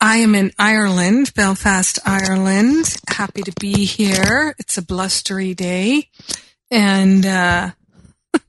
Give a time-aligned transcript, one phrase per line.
[0.00, 2.96] I am in Ireland, Belfast, Ireland.
[3.08, 4.54] Happy to be here.
[4.58, 6.08] It's a blustery day
[6.70, 7.70] and, uh,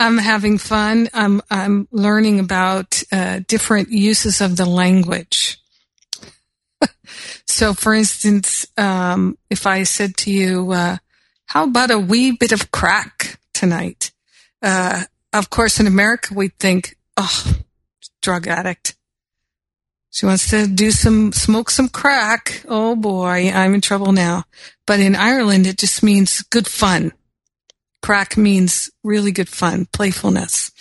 [0.00, 1.08] I'm having fun.
[1.14, 5.58] I'm, I'm learning about, uh, different uses of the language.
[7.46, 10.98] so for instance, um, if I said to you, uh,
[11.46, 14.12] how about a wee bit of crack tonight?
[14.62, 17.54] uh, of course, in America, we'd think, oh,
[18.22, 18.96] drug addict.
[20.10, 22.64] She wants to do some, smoke some crack.
[22.68, 24.44] Oh boy, I'm in trouble now.
[24.86, 27.12] But in Ireland, it just means good fun.
[28.02, 30.72] Crack means really good fun, playfulness.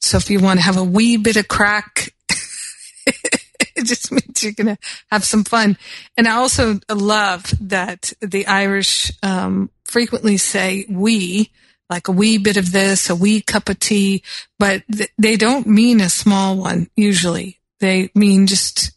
[0.00, 2.14] So if you want to have a wee bit of crack,
[3.06, 4.78] it just means you're going to
[5.10, 5.76] have some fun.
[6.16, 11.50] And I also love that the Irish um, frequently say we
[11.90, 14.22] like a wee bit of this, a wee cup of tea,
[14.58, 17.60] but th- they don't mean a small one usually.
[17.82, 18.92] They mean just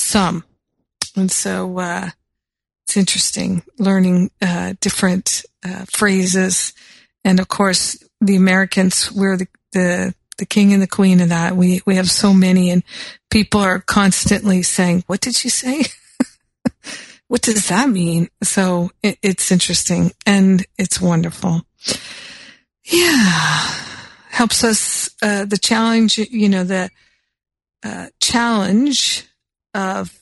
[0.00, 0.44] some.
[1.14, 2.10] And so, uh,
[2.82, 6.72] it's interesting learning, uh, different, uh, phrases.
[7.22, 11.54] And of course, the Americans, we're the, the, the king and the queen of that.
[11.54, 12.82] We, we have so many and
[13.30, 15.84] people are constantly saying, what did she say?
[17.28, 18.30] what does that mean?
[18.42, 21.62] So it, it's interesting and it's wonderful.
[22.82, 23.70] Yeah.
[24.30, 26.90] Helps us, uh, the challenge, you know, the,
[27.82, 29.26] uh, challenge
[29.74, 30.18] of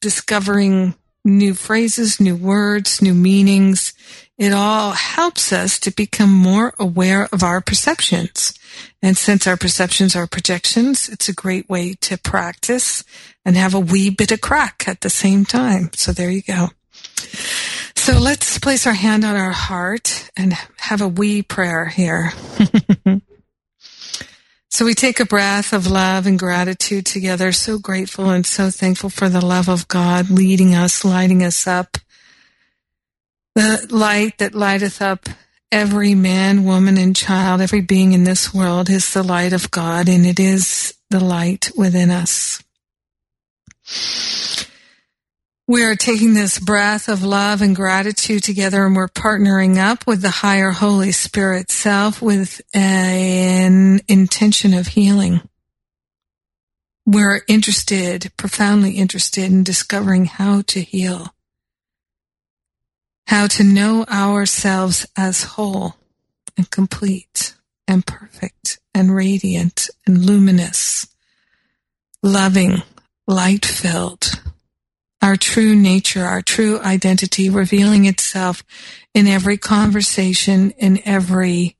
[0.00, 3.92] discovering new phrases, new words, new meanings.
[4.38, 8.56] It all helps us to become more aware of our perceptions.
[9.02, 13.02] And since our perceptions are projections, it's a great way to practice
[13.44, 15.90] and have a wee bit of crack at the same time.
[15.94, 16.68] So there you go.
[17.94, 22.32] So let's place our hand on our heart and have a wee prayer here.
[24.76, 29.08] so we take a breath of love and gratitude together, so grateful and so thankful
[29.08, 31.96] for the love of God leading us, lighting us up.
[33.54, 35.30] The light that lighteth up
[35.72, 40.10] every man, woman, and child, every being in this world is the light of God,
[40.10, 42.62] and it is the light within us.
[45.68, 50.22] We are taking this breath of love and gratitude together and we're partnering up with
[50.22, 55.40] the higher Holy Spirit self with an intention of healing.
[57.04, 61.34] We're interested, profoundly interested in discovering how to heal,
[63.26, 65.96] how to know ourselves as whole
[66.56, 67.56] and complete
[67.88, 71.08] and perfect and radiant and luminous,
[72.22, 72.82] loving,
[73.26, 74.45] light filled
[75.26, 78.62] our true nature, our true identity revealing itself
[79.12, 81.76] in every conversation, in every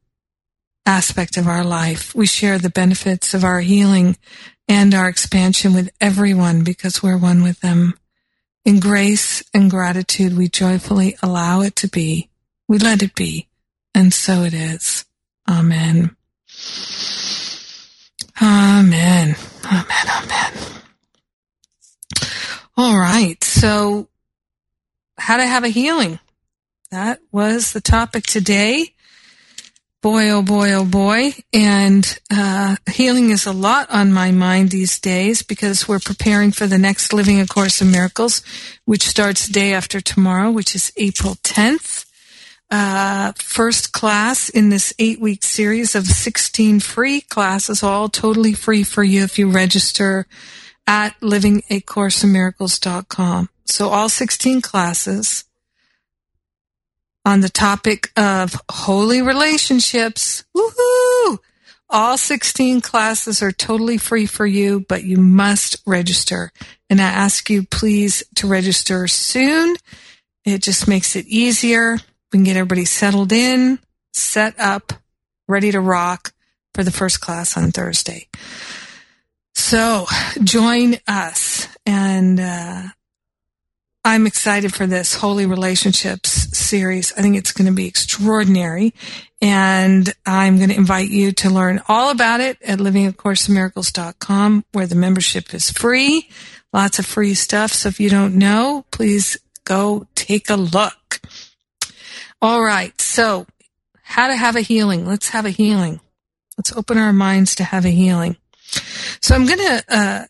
[0.85, 2.13] aspect of our life.
[2.13, 4.17] We share the benefits of our healing
[4.67, 7.95] and our expansion with everyone because we're one with them.
[8.65, 12.29] In grace and gratitude, we joyfully allow it to be.
[12.67, 13.47] We let it be.
[13.95, 15.05] And so it is.
[15.49, 16.17] Amen.
[18.43, 19.37] Amen.
[19.65, 20.07] Amen.
[20.11, 20.83] Amen.
[22.77, 23.43] All right.
[23.43, 24.09] So
[25.19, 26.19] how to have a healing.
[26.91, 28.93] That was the topic today.
[30.03, 31.33] Boy, oh boy, oh boy.
[31.53, 36.67] And, uh, healing is a lot on my mind these days because we're preparing for
[36.67, 38.43] the next Living A Course in Miracles,
[38.85, 42.05] which starts day after tomorrow, which is April 10th.
[42.71, 48.83] uh, first class in this eight week series of 16 free classes, all totally free
[48.83, 50.27] for you if you register
[50.87, 53.49] at livingacourseofmiracles.com.
[53.65, 55.45] So all 16 classes
[57.25, 60.45] on the topic of holy relationships.
[60.57, 61.41] Woohoo!
[61.91, 66.51] All 16 classes are totally free for you, but you must register.
[66.91, 69.77] And I ask you please to register soon.
[70.45, 71.99] It just makes it easier.
[72.33, 73.81] We can get everybody settled in,
[74.13, 74.93] set up,
[75.49, 76.33] ready to rock
[76.75, 78.29] for the first class on Thursday.
[79.69, 80.07] So
[80.45, 82.83] join us and, uh,
[84.05, 87.13] I'm excited for this Holy Relationships series.
[87.15, 88.95] I think it's going to be extraordinary.
[89.43, 94.95] And I'm going to invite you to learn all about it at livingofcourseofmiracles.com where the
[94.95, 96.29] membership is free.
[96.73, 97.73] Lots of free stuff.
[97.73, 101.21] So if you don't know, please go take a look.
[102.41, 103.01] All right.
[103.01, 103.49] So
[104.05, 105.05] how to have a healing.
[105.05, 105.99] Let's have a healing.
[106.57, 108.37] Let's open our minds to have a healing.
[109.21, 110.25] So I'm going to, uh,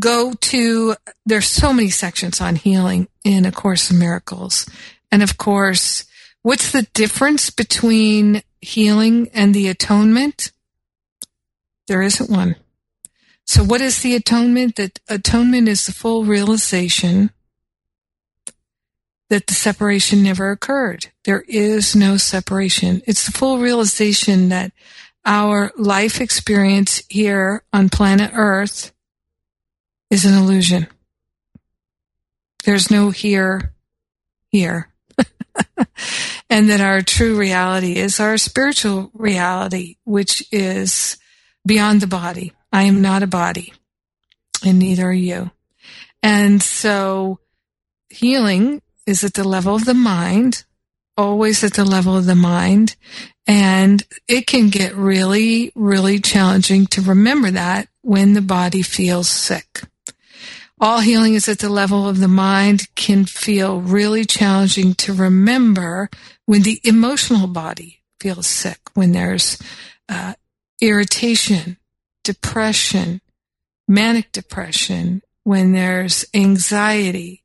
[0.00, 0.94] go to,
[1.26, 4.68] there's so many sections on healing in A Course in Miracles.
[5.10, 6.04] And of course,
[6.42, 10.52] what's the difference between healing and the atonement?
[11.86, 12.56] There isn't one.
[13.44, 14.76] So what is the atonement?
[14.76, 17.30] That atonement is the full realization
[19.30, 21.08] that the separation never occurred.
[21.24, 23.02] There is no separation.
[23.06, 24.72] It's the full realization that
[25.24, 28.92] our life experience here on planet Earth
[30.10, 30.86] is an illusion.
[32.64, 33.72] There's no here,
[34.48, 34.88] here.
[36.50, 41.16] and that our true reality is our spiritual reality, which is
[41.66, 42.52] beyond the body.
[42.72, 43.72] I am not a body,
[44.64, 45.50] and neither are you.
[46.22, 47.40] And so
[48.10, 50.64] healing is at the level of the mind,
[51.18, 52.96] always at the level of the mind.
[53.46, 59.82] And it can get really, really challenging to remember that when the body feels sick
[60.80, 66.08] all healing is at the level of the mind can feel really challenging to remember
[66.46, 69.60] when the emotional body feels sick, when there's
[70.08, 70.34] uh,
[70.80, 71.76] irritation,
[72.22, 73.20] depression,
[73.86, 77.42] manic depression, when there's anxiety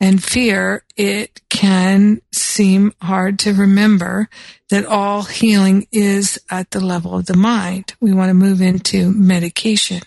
[0.00, 4.28] and fear, it can seem hard to remember
[4.68, 7.94] that all healing is at the level of the mind.
[8.00, 10.02] We want to move into medication.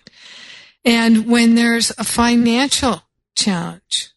[0.86, 3.04] And when there's a financial
[3.36, 4.10] challenge,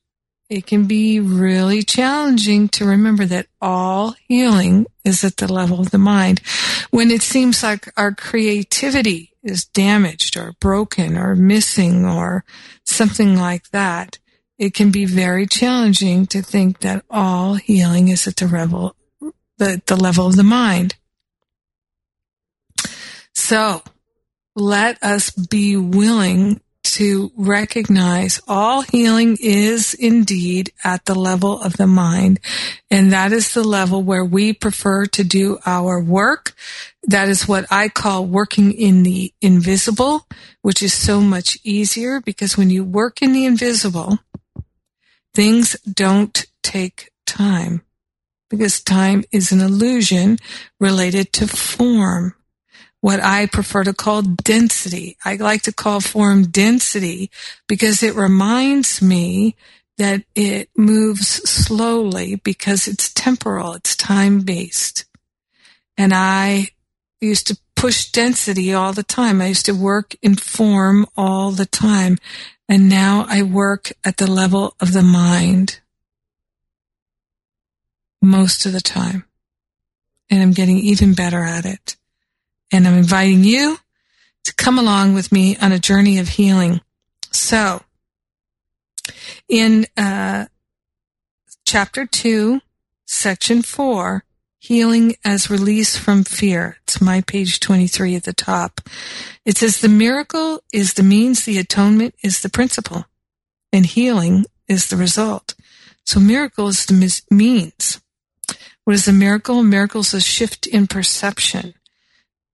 [0.49, 5.90] it can be really challenging to remember that all healing is at the level of
[5.90, 6.40] the mind.
[6.90, 12.44] When it seems like our creativity is damaged or broken or missing or
[12.84, 14.19] something like that,
[14.58, 18.97] it can be very challenging to think that all healing is at the level,
[19.58, 20.97] the, the level of the mind.
[23.35, 23.82] So
[24.55, 31.87] let us be willing to recognize all healing is indeed at the level of the
[31.87, 32.41] mind.
[32.91, 36.55] And that is the level where we prefer to do our work.
[37.03, 40.26] That is what I call working in the invisible,
[40.62, 44.19] which is so much easier because when you work in the invisible,
[45.36, 47.82] things don't take time
[48.48, 50.38] because time is an illusion
[50.81, 52.34] related to form
[53.02, 55.19] what I prefer to call density.
[55.26, 57.31] I like to call form density
[57.69, 59.56] because it reminds me
[59.98, 65.05] that it moves slowly because it's temporal, it's time based.
[65.98, 66.69] And I
[67.20, 69.43] used to push density all the time.
[69.43, 72.16] I used to work in form all the time.
[72.69, 75.81] And now I work at the level of the mind
[78.20, 79.25] most of the time.
[80.29, 81.96] And I'm getting even better at it
[82.73, 83.79] and I'm inviting you
[84.44, 86.81] to come along with me on a journey of healing.
[87.31, 87.82] So,
[89.49, 90.46] in uh,
[91.65, 92.61] chapter 2,
[93.06, 94.25] section 4,
[94.58, 96.79] healing as release from fear.
[96.84, 98.81] It's my page 23 at the top.
[99.44, 103.05] It says the miracle is the means, the atonement is the principle,
[103.72, 105.55] and healing is the result.
[106.05, 108.01] So miracle is the means.
[108.84, 109.63] What is a miracle?
[109.63, 111.75] Miracle is a shift in perception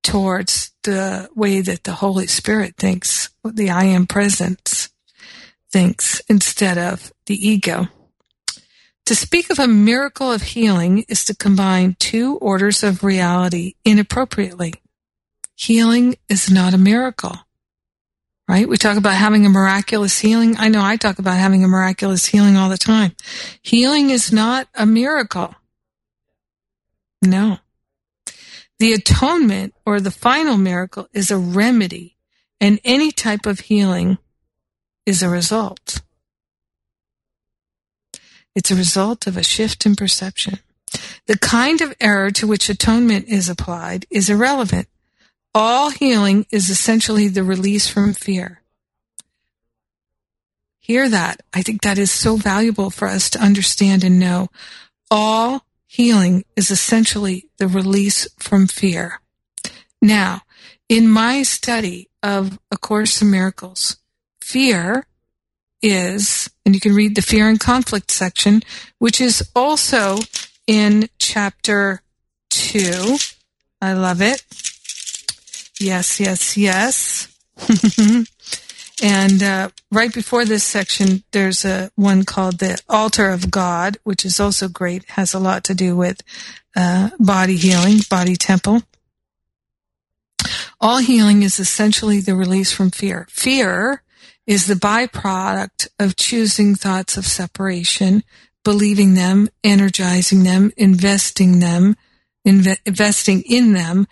[0.02, 4.90] towards the way that the Holy Spirit thinks, the I am presence
[5.70, 7.88] thinks instead of the ego.
[9.06, 14.74] To speak of a miracle of healing is to combine two orders of reality inappropriately.
[15.56, 17.36] Healing is not a miracle,
[18.48, 18.68] right?
[18.68, 20.56] We talk about having a miraculous healing.
[20.56, 23.12] I know I talk about having a miraculous healing all the time.
[23.60, 25.54] Healing is not a miracle.
[27.20, 27.58] No.
[28.78, 32.16] The atonement or the final miracle is a remedy,
[32.60, 34.18] and any type of healing
[35.06, 36.02] is a result.
[38.54, 40.58] It's a result of a shift in perception.
[41.26, 44.88] The kind of error to which atonement is applied is irrelevant.
[45.54, 48.62] All healing is essentially the release from fear.
[50.80, 51.42] Hear that.
[51.54, 54.48] I think that is so valuable for us to understand and know.
[55.10, 59.20] All healing is essentially the release from fear.
[60.00, 60.42] Now,
[60.88, 63.98] in my study of A Course in Miracles,
[64.40, 65.06] fear
[65.82, 68.62] is, and you can read the fear and conflict section,
[68.98, 70.18] which is also
[70.66, 72.02] in chapter
[72.50, 73.16] two.
[73.80, 74.44] I love it.
[75.80, 77.28] Yes, yes, yes.
[79.02, 84.24] and uh, right before this section, there's a one called the altar of God, which
[84.24, 85.04] is also great.
[85.10, 86.22] Has a lot to do with
[86.76, 88.82] uh, body healing, body temple.
[90.80, 93.26] All healing is essentially the release from fear.
[93.30, 94.02] Fear
[94.46, 98.22] is the byproduct of choosing thoughts of separation,
[98.64, 101.96] believing them, energizing them, investing them,
[102.46, 104.06] inve- investing in them,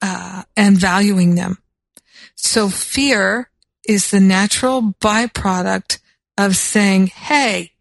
[0.00, 1.58] uh, and valuing them.
[2.34, 3.50] So fear
[3.88, 5.98] is the natural byproduct
[6.38, 7.72] of saying, Hey,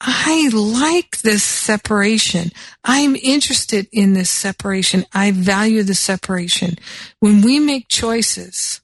[0.00, 2.50] I like this separation.
[2.84, 5.06] I'm interested in this separation.
[5.14, 6.76] I value the separation.
[7.20, 8.82] When we make choices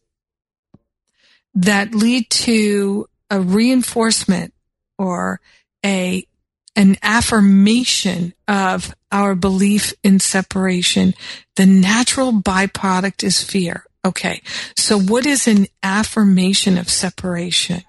[1.54, 4.54] that lead to a reinforcement
[4.98, 5.40] or
[5.84, 6.26] a
[6.74, 11.14] an affirmation of our belief in separation,
[11.56, 13.84] the natural byproduct is fear.
[14.04, 14.42] Okay.
[14.76, 17.82] So what is an affirmation of separation?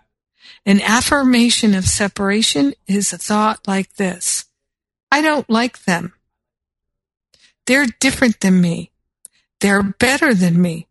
[0.66, 4.46] An affirmation of separation is a thought like this.
[5.12, 6.14] I don't like them.
[7.66, 8.92] They're different than me.
[9.62, 10.88] They're better than me.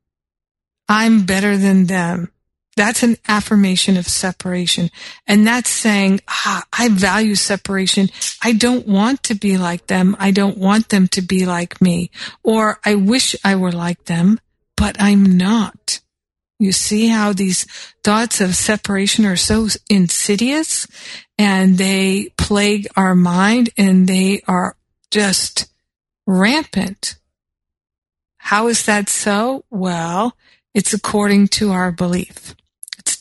[0.88, 2.31] I'm better than them.
[2.76, 4.90] That's an affirmation of separation.
[5.26, 8.08] And that's saying, ah, I value separation.
[8.42, 10.16] I don't want to be like them.
[10.18, 12.10] I don't want them to be like me.
[12.42, 14.40] Or I wish I were like them,
[14.76, 16.00] but I'm not.
[16.58, 17.64] You see how these
[18.04, 20.86] thoughts of separation are so insidious
[21.36, 24.76] and they plague our mind and they are
[25.10, 25.66] just
[26.26, 27.16] rampant.
[28.38, 29.64] How is that so?
[29.70, 30.36] Well,
[30.72, 32.54] it's according to our belief.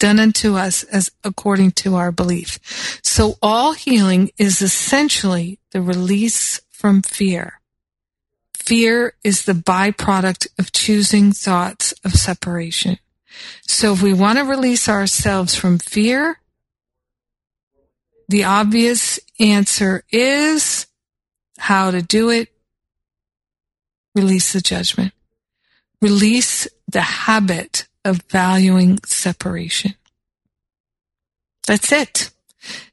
[0.02, 2.58] Done unto us as according to our belief.
[3.04, 7.62] So all healing is essentially the release from fear.
[8.56, 12.98] Fear is the byproduct of choosing thoughts of separation.
[13.68, 16.40] So if we want to release ourselves from fear,
[18.28, 20.88] the obvious answer is
[21.60, 22.50] how to do it.
[24.16, 25.14] Release the judgment.
[26.02, 29.96] Release the habit of valuing separation.
[31.68, 32.32] That's it.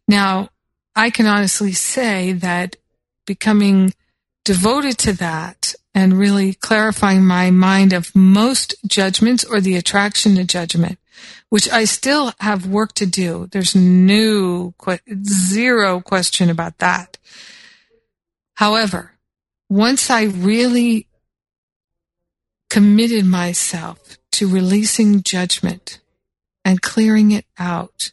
[0.07, 0.51] Now,
[0.95, 2.77] I can honestly say that
[3.27, 3.95] becoming
[4.45, 10.45] devoted to that and really clarifying my mind of most judgments or the attraction to
[10.45, 10.99] judgment,
[11.49, 13.49] which I still have work to do.
[13.51, 14.75] There's no,
[15.25, 17.19] zero question about that.
[18.55, 19.13] However,
[19.69, 21.07] once I really
[22.71, 25.99] committed myself to releasing judgment
[26.65, 28.13] and clearing it out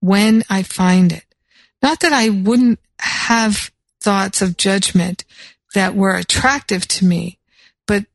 [0.00, 1.24] when I find it.
[1.80, 5.24] Not that I wouldn't have thoughts of judgment
[5.72, 7.38] that were attractive to me,
[7.86, 8.06] but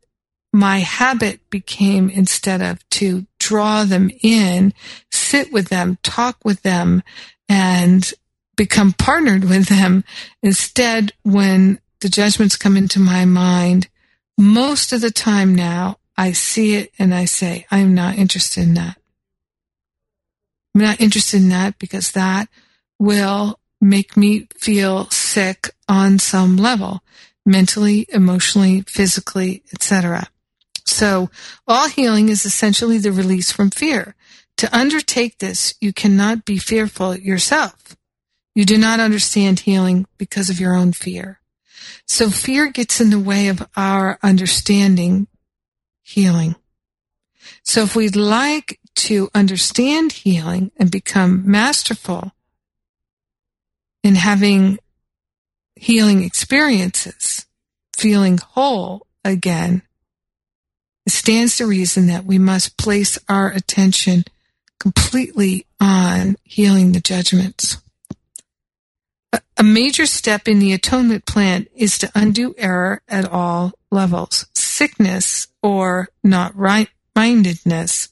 [0.52, 4.74] my habit became instead of to draw them in,
[5.10, 7.02] sit with them, talk with them,
[7.48, 8.14] and
[8.58, 10.04] become partnered with them.
[10.44, 13.88] Instead, when the judgments come into my mind,
[14.38, 18.74] most of the time now, I see it and I say, I'm not interested in
[18.76, 18.98] that.
[20.74, 22.48] I'm not interested in that because that
[23.00, 27.02] will make me feel sick on some level,
[27.46, 30.28] mentally, emotionally, physically, etc.
[30.86, 31.30] So
[31.68, 34.16] all healing is essentially the release from fear.
[34.58, 37.96] To undertake this, you cannot be fearful yourself.
[38.54, 41.40] You do not understand healing because of your own fear.
[42.06, 45.28] So fear gets in the way of our understanding
[46.12, 46.56] healing.
[47.64, 52.32] So if we'd like to understand healing and become masterful
[54.04, 54.80] in having
[55.76, 57.46] healing experiences,
[57.96, 59.82] feeling whole again,
[61.06, 64.24] it stands to reason that we must place our attention
[64.80, 67.78] completely on healing the judgments.
[69.58, 74.48] a major step in the atonement plan is to undo error at all levels.
[74.82, 78.10] Sickness or not right mindedness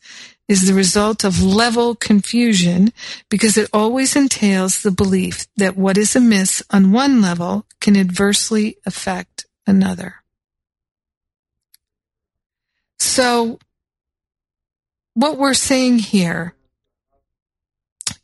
[0.47, 2.93] is the result of level confusion
[3.27, 8.77] because it always entails the belief that what is amiss on one level can adversely
[8.85, 10.17] affect another.
[12.99, 13.57] So,
[15.15, 16.53] what we're saying here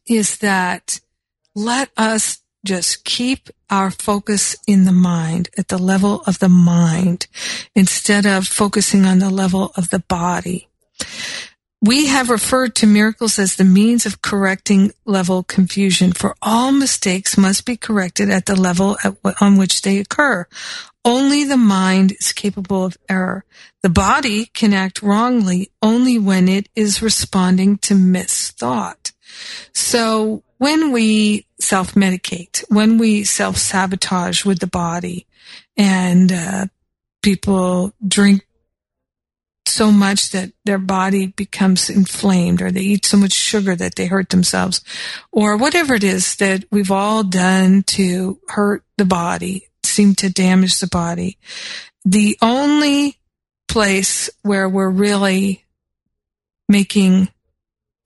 [0.06, 1.00] is that
[1.56, 7.28] let us just keep our focus in the mind at the level of the mind
[7.76, 10.68] instead of focusing on the level of the body.
[11.82, 17.38] We have referred to miracles as the means of correcting level confusion, for all mistakes
[17.38, 20.48] must be corrected at the level at, on which they occur.
[21.04, 23.46] Only the mind is capable of error.
[23.84, 29.12] The body can act wrongly only when it is responding to misthought.
[29.74, 35.28] So when we self-medicate, when we self-sabotage with the body
[35.78, 36.66] and uh,
[37.22, 38.46] people drink
[39.68, 44.06] so much that their body becomes inflamed or they eat so much sugar that they
[44.06, 44.82] hurt themselves
[45.32, 50.80] or whatever it is that we've all done to hurt the body, seem to damage
[50.80, 51.38] the body.
[52.06, 53.18] The only
[53.68, 55.66] place where we're really
[56.70, 57.30] making,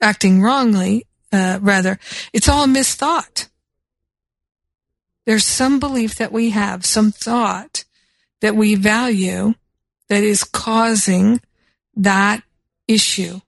[0.01, 1.99] acting wrongly, uh, rather,
[2.33, 3.47] it's all a misthought.
[5.25, 7.83] There's some belief that we have, some thought
[8.41, 9.53] that we value
[10.07, 11.41] that is causing
[11.95, 12.41] that
[12.87, 13.39] issue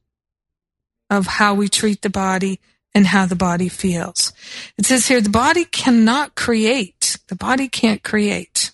[1.09, 2.59] of how we treat the body
[2.93, 4.33] and how the body feels.
[4.77, 7.17] It says here, the body cannot create.
[7.27, 8.71] The body can't create,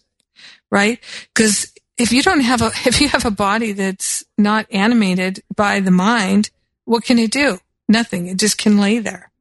[0.72, 1.00] right?
[1.34, 5.80] Because if you don't have a, if you have a body that's not animated by
[5.80, 6.50] the mind,
[6.86, 7.60] what can it do?
[7.88, 8.28] Nothing.
[8.28, 9.32] It just can lay there.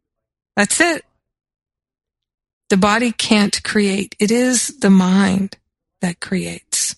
[0.57, 1.05] That's it.
[2.69, 4.17] The body can't create.
[4.19, 5.57] It is the mind
[6.01, 6.97] that creates.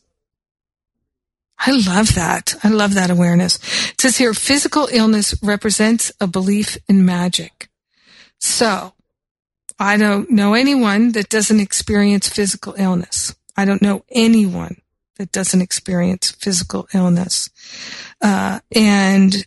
[1.59, 2.55] I love that.
[2.63, 3.57] I love that awareness.
[3.91, 7.69] It says here, physical illness represents a belief in magic.
[8.39, 8.95] So,
[9.79, 13.35] I don't know anyone that doesn't experience physical illness.
[13.57, 14.81] I don't know anyone
[15.17, 17.51] that doesn't experience physical illness.
[18.21, 19.47] Uh, and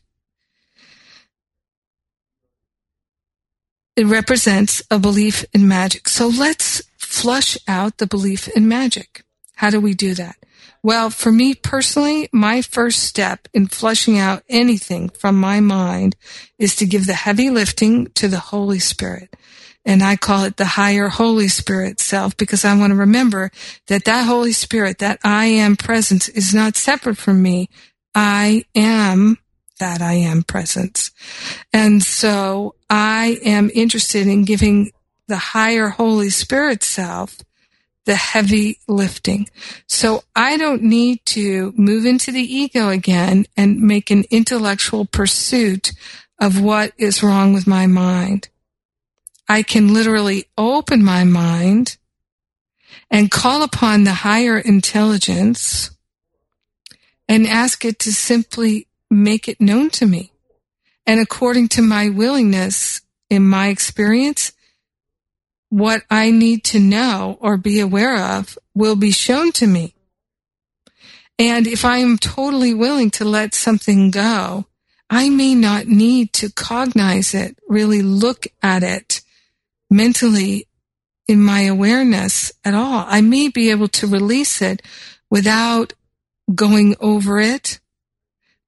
[3.96, 6.08] it represents a belief in magic.
[6.08, 9.24] So let's flush out the belief in magic.
[9.56, 10.38] How do we do that?
[10.84, 16.16] Well, for me personally, my first step in flushing out anything from my mind
[16.58, 19.36] is to give the heavy lifting to the Holy Spirit.
[19.86, 23.52] And I call it the higher Holy Spirit self because I want to remember
[23.88, 27.70] that that Holy Spirit, that I am presence is not separate from me.
[28.16, 29.38] I am
[29.82, 31.12] that I am presence.
[31.74, 34.92] And so I am interested in giving
[35.28, 37.38] the higher Holy Spirit self
[38.06, 39.50] the heavy lifting.
[39.88, 45.92] So I don't need to move into the ego again and make an intellectual pursuit
[46.40, 48.50] of what is wrong with my mind.
[49.48, 51.98] I can literally open my mind
[53.10, 55.92] and call upon the higher intelligence
[57.28, 60.32] and ask it to simply make it known to me.
[61.06, 64.54] And according to my willingness in my experience,
[65.70, 69.94] what I need to know or be aware of will be shown to me.
[71.38, 74.66] And if I am totally willing to let something go,
[75.10, 79.22] I may not need to cognize it, really look at it
[79.90, 80.68] mentally
[81.28, 83.06] in my awareness at all.
[83.08, 84.82] I may be able to release it
[85.30, 85.94] without
[86.54, 87.81] going over it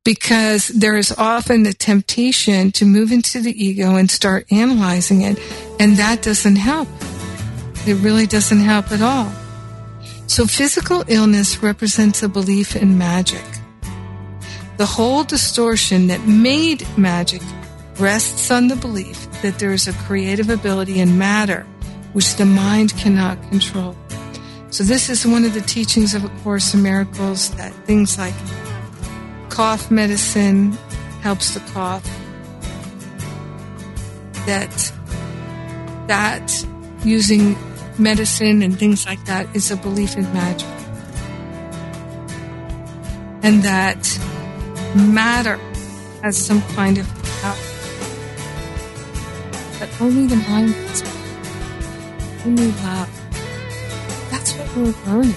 [0.04, 5.40] because there is often the temptation to move into the ego and start analyzing it,
[5.80, 6.88] and that doesn't help.
[7.86, 9.32] It really doesn't help at all.
[10.28, 13.46] So, physical illness represents a belief in magic.
[14.78, 17.42] The whole distortion that made magic
[18.00, 21.66] rests on the belief that there is a creative ability in matter
[22.14, 23.96] which the mind cannot control.
[24.70, 28.34] So, this is one of the teachings of A Course in Miracles that things like
[29.54, 30.72] cough medicine
[31.22, 32.04] helps the cough.
[34.48, 34.74] That
[36.08, 36.66] that
[37.04, 37.56] using
[38.00, 40.68] medicine and things like that is a belief in magic.
[43.44, 44.02] And that
[44.96, 45.58] matter
[46.24, 47.06] has some kind of
[47.42, 47.56] power.
[49.78, 51.04] But only the mind has
[52.44, 53.12] only love.
[54.32, 55.36] That's what we're learning.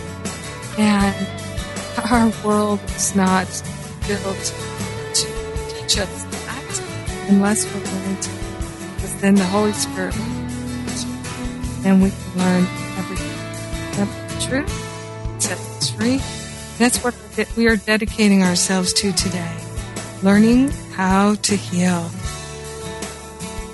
[0.79, 1.15] And
[2.11, 3.47] our world is not
[4.07, 4.55] built
[5.15, 5.27] to
[5.69, 8.31] teach us that unless we're willing to.
[8.95, 10.15] Because then the Holy Spirit
[11.85, 12.67] and we can learn
[12.99, 13.37] everything.
[13.99, 14.09] Yep,
[14.41, 14.67] true.
[15.39, 16.21] Set us free.
[16.79, 17.15] That's what
[17.57, 19.57] we are dedicating ourselves to today.
[20.23, 22.11] Learning how to heal.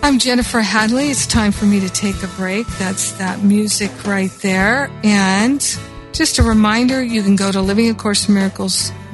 [0.03, 1.11] I'm Jennifer Hadley.
[1.11, 2.67] It's time for me to take a break.
[2.79, 4.91] That's that music right there.
[5.05, 5.61] And
[6.13, 7.61] just a reminder, you can go to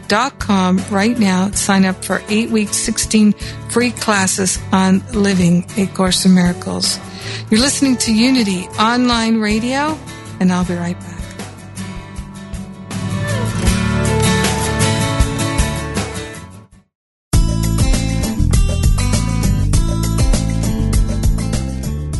[0.09, 1.51] livingacourseinmiracles.com right now.
[1.53, 3.33] Sign up for eight weeks, 16
[3.71, 6.99] free classes on Living A Course in Miracles.
[7.51, 9.99] You're listening to Unity Online Radio,
[10.40, 11.17] and I'll be right back.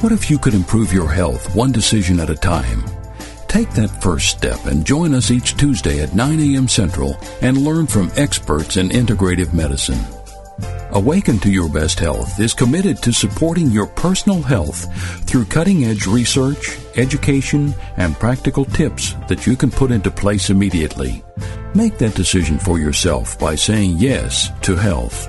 [0.00, 2.84] What if you could improve your health one decision at a time?
[3.48, 6.68] Take that first step and join us each Tuesday at 9 a.m.
[6.68, 9.98] Central and learn from experts in integrative medicine.
[10.92, 14.86] Awaken to Your Best Health is committed to supporting your personal health
[15.24, 21.24] through cutting edge research, education, and practical tips that you can put into place immediately.
[21.74, 25.28] Make that decision for yourself by saying yes to health.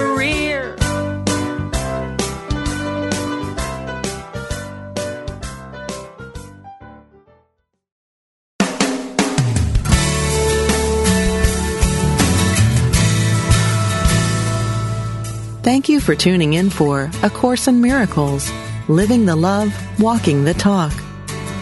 [15.63, 18.51] Thank you for tuning in for A Course in Miracles,
[18.87, 20.91] Living the Love, Walking the Talk.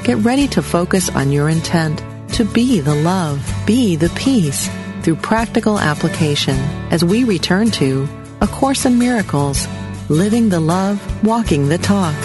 [0.06, 2.02] Get ready to focus on your intent
[2.36, 4.70] to be the love, be the peace
[5.02, 6.56] through practical application
[6.92, 8.08] as we return to
[8.40, 9.68] A Course in Miracles,
[10.08, 12.16] Living the Love, Walking the Talk.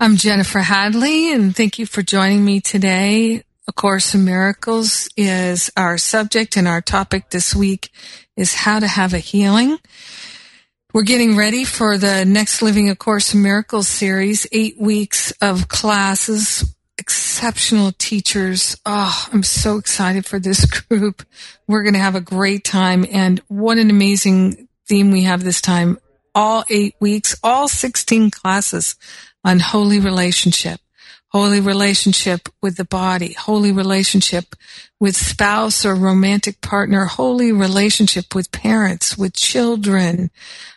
[0.00, 3.44] I'm Jennifer Hadley, and thank you for joining me today.
[3.68, 7.92] A Course in Miracles is our subject, and our topic this week
[8.36, 9.78] is how to have a healing.
[10.92, 15.68] We're getting ready for the next Living A Course in Miracles series, eight weeks of
[15.68, 18.76] classes, exceptional teachers.
[18.84, 21.24] Oh, I'm so excited for this group.
[21.68, 25.60] We're going to have a great time, and what an amazing theme we have this
[25.60, 25.98] time.
[26.34, 28.96] All eight weeks, all 16 classes
[29.44, 30.80] on holy relationship
[31.32, 34.54] holy relationship with the body, holy relationship
[35.00, 40.30] with spouse or romantic partner, holy relationship with parents, with children,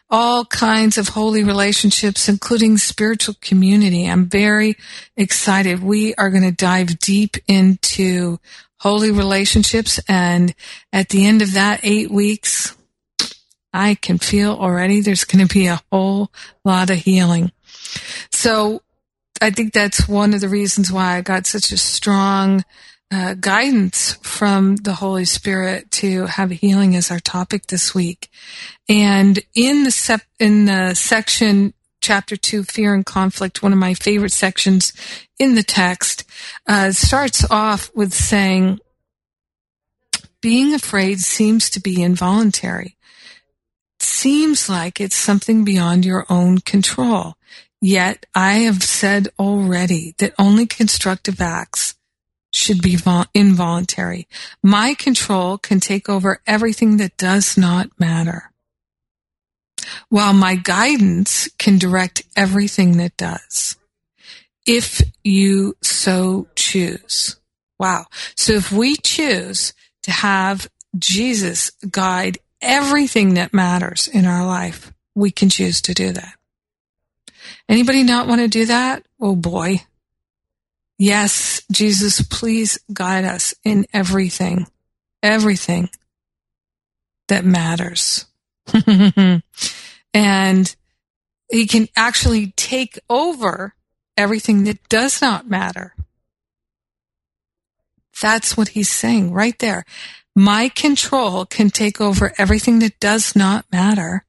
[0.09, 4.05] all kinds of holy relationships, including spiritual community.
[4.05, 4.75] I'm very
[5.17, 5.83] excited.
[5.83, 8.39] We are going to dive deep into
[8.79, 9.99] holy relationships.
[10.07, 10.55] And
[10.93, 12.77] at the end of that eight weeks,
[13.73, 16.31] I can feel already there's going to be a whole
[16.63, 17.51] lot of healing.
[18.31, 18.81] So
[19.41, 22.63] I think that's one of the reasons why I got such a strong
[23.11, 28.29] uh, guidance from the Holy Spirit to have healing as our topic this week.
[28.89, 33.93] And in the sep- in the section chapter two, fear and conflict, one of my
[33.93, 34.93] favorite sections
[35.37, 36.23] in the text,
[36.67, 38.79] uh, starts off with saying,
[40.41, 42.95] being afraid seems to be involuntary.
[43.99, 47.35] Seems like it's something beyond your own control.
[47.81, 51.95] Yet I have said already that only constructive acts
[52.51, 52.97] should be
[53.33, 54.27] involuntary.
[54.63, 58.51] My control can take over everything that does not matter.
[60.09, 63.75] While my guidance can direct everything that does.
[64.65, 67.37] If you so choose.
[67.77, 68.05] Wow.
[68.35, 75.29] So if we choose to have Jesus guide everything that matters in our life, we
[75.29, 76.35] can choose to do that.
[77.67, 79.05] Anybody not want to do that?
[79.19, 79.81] Oh boy.
[80.97, 84.67] Yes, Jesus, please guide us in everything,
[85.21, 85.89] everything
[87.27, 88.25] that matters.
[90.13, 90.75] and
[91.51, 93.73] he can actually take over
[94.15, 95.95] everything that does not matter.
[98.21, 99.85] That's what he's saying right there.
[100.35, 104.25] My control can take over everything that does not matter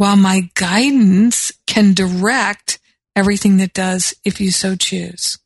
[0.00, 2.78] while my guidance can direct
[3.14, 5.38] everything that does if you so choose.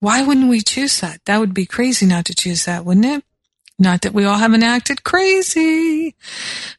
[0.00, 1.20] Why wouldn't we choose that?
[1.26, 3.22] That would be crazy not to choose that, wouldn't it?
[3.78, 6.16] Not that we all haven't acted crazy.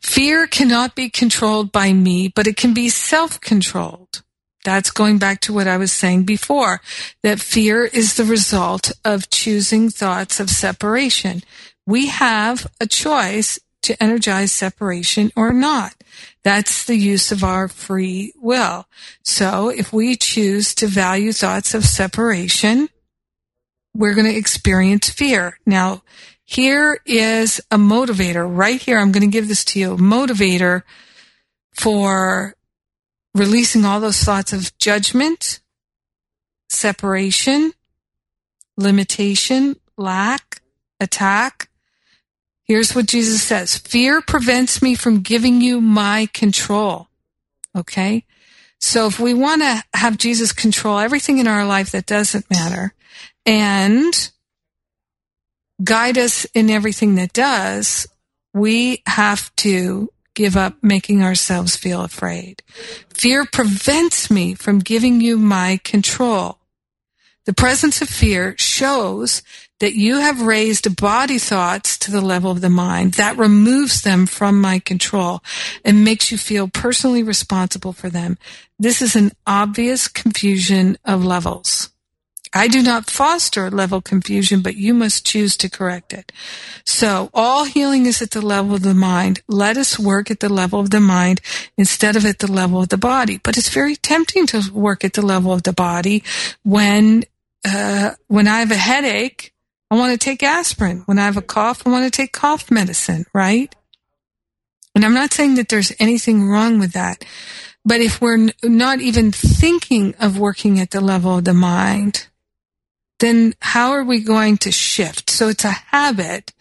[0.02, 4.22] Fear cannot be controlled by me, but it can be self-controlled.
[4.66, 6.82] That's going back to what I was saying before,
[7.22, 11.44] that fear is the result of choosing thoughts of separation.
[11.88, 15.94] We have a choice to energize separation or not.
[16.44, 18.86] That's the use of our free will.
[19.24, 22.90] So if we choose to value thoughts of separation,
[23.96, 25.60] we're going to experience fear.
[25.66, 26.04] Now,
[26.44, 29.00] here is a motivator right here.
[29.00, 29.96] I'm going to give this to you.
[29.98, 30.84] Motivator
[31.74, 32.56] for
[33.34, 35.60] releasing all those thoughts of judgment,
[36.70, 37.74] separation,
[38.78, 40.62] limitation, lack,
[41.00, 41.70] attack.
[42.66, 43.78] Here's what Jesus says.
[43.78, 47.10] Fear prevents me from giving you my control.
[47.76, 48.26] Okay.
[48.80, 52.94] So if we want to have Jesus control everything in our life that doesn't matter,
[53.46, 54.32] and
[55.84, 58.08] guide us in everything that does,
[58.54, 62.64] we have to give up making ourselves feel afraid.
[63.14, 66.58] Fear prevents me from giving you my control.
[67.46, 69.42] The presence of fear shows
[69.80, 73.16] that you have raised body thoughts to the level of the mind.
[73.16, 75.44] That removes them from my control
[75.84, 78.38] and makes you feel personally responsible for them.
[78.80, 81.90] This is an obvious confusion of levels.
[82.56, 86.32] I do not foster level confusion, but you must choose to correct it.
[86.86, 89.42] So all healing is at the level of the mind.
[89.48, 91.42] Let us work at the level of the mind
[91.78, 93.40] instead of at the level of the body.
[93.44, 96.24] But it's very tempting to work at the level of the body
[96.64, 97.24] when,
[97.66, 99.54] uh, when I have a headache,
[99.90, 101.04] I want to take aspirin.
[101.06, 103.74] When I have a cough, I want to take cough medicine, right?
[104.96, 107.24] And I'm not saying that there's anything wrong with that.
[107.86, 112.28] But if we're n- not even thinking of working at the level of the mind,
[113.24, 115.30] then how are we going to shift?
[115.30, 116.52] So it's a habit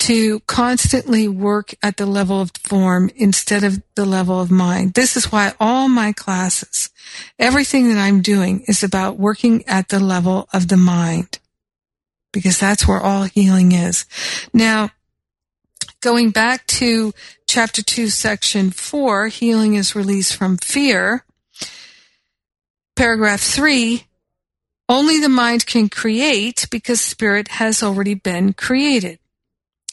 [0.00, 4.92] to constantly work at the level of form instead of the level of mind.
[4.92, 6.90] This is why all my classes,
[7.38, 11.38] everything that I'm doing is about working at the level of the mind
[12.30, 14.04] because that's where all healing is.
[14.52, 14.90] Now,
[16.02, 17.14] going back to
[17.46, 21.24] chapter 2 section 4, healing is released from fear.
[22.96, 24.04] Paragraph 3,
[24.88, 29.18] only the mind can create because spirit has already been created.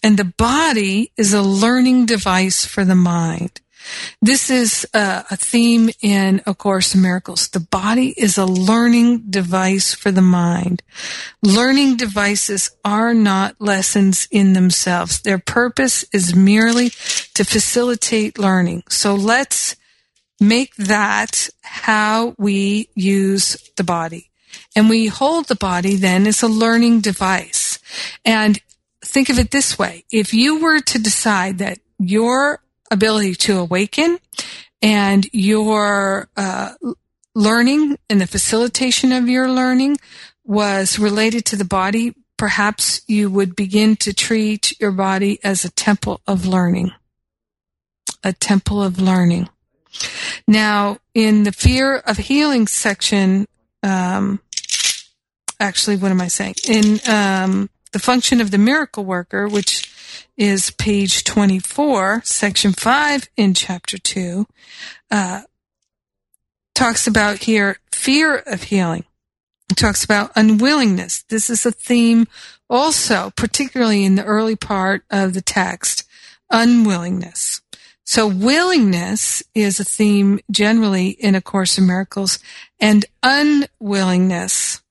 [0.02, 3.62] And the body is a learning device for the mind.
[4.22, 7.48] This is a, theme in A Course in Miracles.
[7.50, 10.84] The body is a learning device for the mind.
[11.42, 15.22] Learning devices are not lessons in themselves.
[15.22, 16.90] Their purpose is merely
[17.36, 18.84] to facilitate learning.
[18.90, 19.76] So let's
[20.40, 24.29] make that how we use the body.
[24.76, 27.80] And we hold the body then as a learning device.
[28.24, 28.60] And
[29.04, 30.04] think of it this way.
[30.12, 34.20] If you were to decide that your ability to awaken
[34.82, 36.74] and your uh,
[37.36, 39.98] learning and the facilitation of your learning
[40.46, 45.72] was related to the body, perhaps you would begin to treat your body as a
[45.72, 46.92] temple of learning.
[48.24, 49.50] A temple of learning.
[50.48, 53.48] Now, in the fear of healing section
[53.84, 54.42] um,
[55.60, 56.56] actually, what am I saying?
[56.68, 59.92] In um, the function of the miracle worker, which
[60.38, 64.48] is page 24, section 5 in chapter 2,
[65.12, 65.42] uh,
[66.74, 69.04] talks about here fear of healing.
[69.70, 71.24] It talks about unwillingness.
[71.24, 72.28] This is a theme
[72.70, 76.08] also, particularly in the early part of the text,
[76.50, 77.62] unwillingness.
[78.04, 82.40] So willingness is a theme generally in A Course in Miracles
[82.80, 84.82] and unwillingness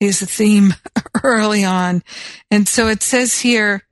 [0.00, 0.74] is a theme
[1.22, 2.02] early on.
[2.50, 3.82] And so it says here,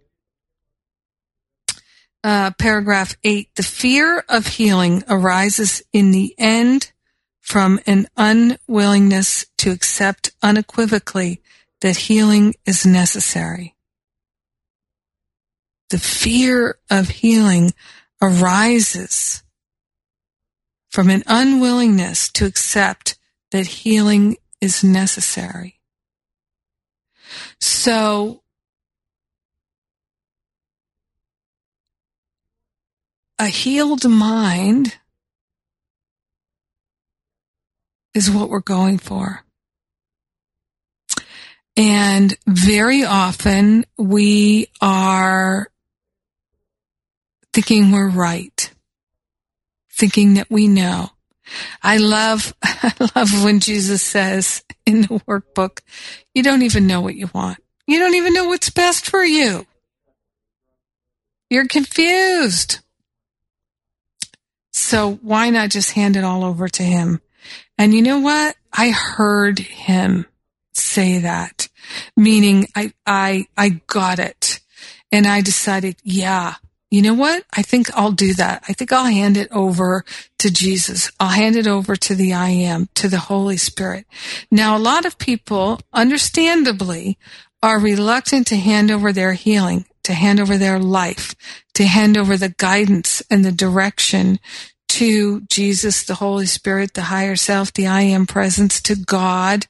[2.24, 6.92] uh, paragraph eight, the fear of healing arises in the end
[7.40, 11.42] from an unwillingness to accept unequivocally
[11.80, 13.74] that healing is necessary.
[15.90, 17.74] The fear of healing
[18.22, 19.42] arises
[20.88, 23.18] from an unwillingness to accept
[23.50, 25.80] that healing is necessary.
[27.62, 28.42] So,
[33.38, 34.96] a healed mind
[38.14, 39.44] is what we're going for.
[41.77, 45.68] And very often we are
[47.53, 48.75] thinking we're right,
[49.88, 51.11] thinking that we know.
[51.83, 55.81] I love, I love when Jesus says in the workbook,
[56.35, 57.59] you don't even know what you want.
[57.87, 59.66] You don't even know what's best for you.
[61.50, 62.78] You're confused.
[64.72, 67.20] So why not just hand it all over to him?
[67.76, 68.57] And you know what?
[68.72, 70.26] I heard him
[70.72, 71.68] say that,
[72.16, 74.61] meaning I, I, I got it.
[75.11, 76.55] And I decided, yeah,
[76.92, 77.46] you know what?
[77.57, 78.64] I think I'll do that.
[78.68, 80.05] I think I'll hand it over
[80.40, 81.11] to Jesus.
[81.18, 84.05] I'll hand it over to the I am, to the Holy Spirit.
[84.50, 87.16] Now, a lot of people, understandably,
[87.62, 91.35] are reluctant to hand over their healing, to hand over their life,
[91.72, 94.38] to hand over the guidance and the direction
[94.92, 99.66] to Jesus, the Holy Spirit, the higher self, the I am presence, to God.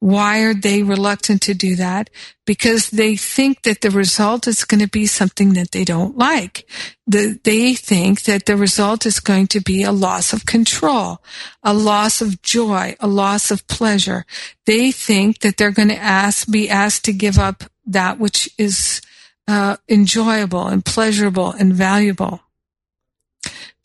[0.00, 2.10] Why are they reluctant to do that?
[2.44, 6.68] Because they think that the result is going to be something that they don't like.
[7.06, 11.22] The, they think that the result is going to be a loss of control,
[11.62, 14.26] a loss of joy, a loss of pleasure.
[14.66, 19.00] They think that they're going to ask, be asked to give up that which is
[19.48, 22.40] uh, enjoyable and pleasurable and valuable.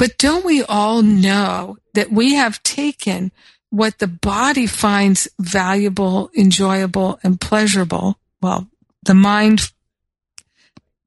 [0.02, 3.32] But don't we all know that we have taken
[3.70, 8.18] what the body finds valuable, enjoyable, and pleasurable?
[8.42, 8.68] Well,
[9.04, 9.72] the mind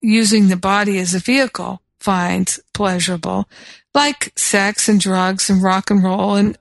[0.01, 3.49] using the body as a vehicle finds pleasurable,
[3.95, 6.57] like sex and drugs and rock and roll and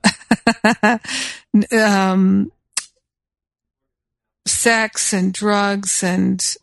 [1.72, 2.50] um,
[4.44, 6.56] sex and drugs and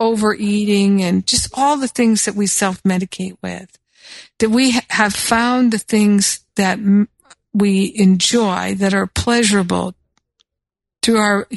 [0.00, 3.78] overeating and just all the things that we self medicate with
[4.38, 6.78] that we have found the things that
[7.52, 9.94] we enjoy that are pleasurable
[11.02, 11.48] through our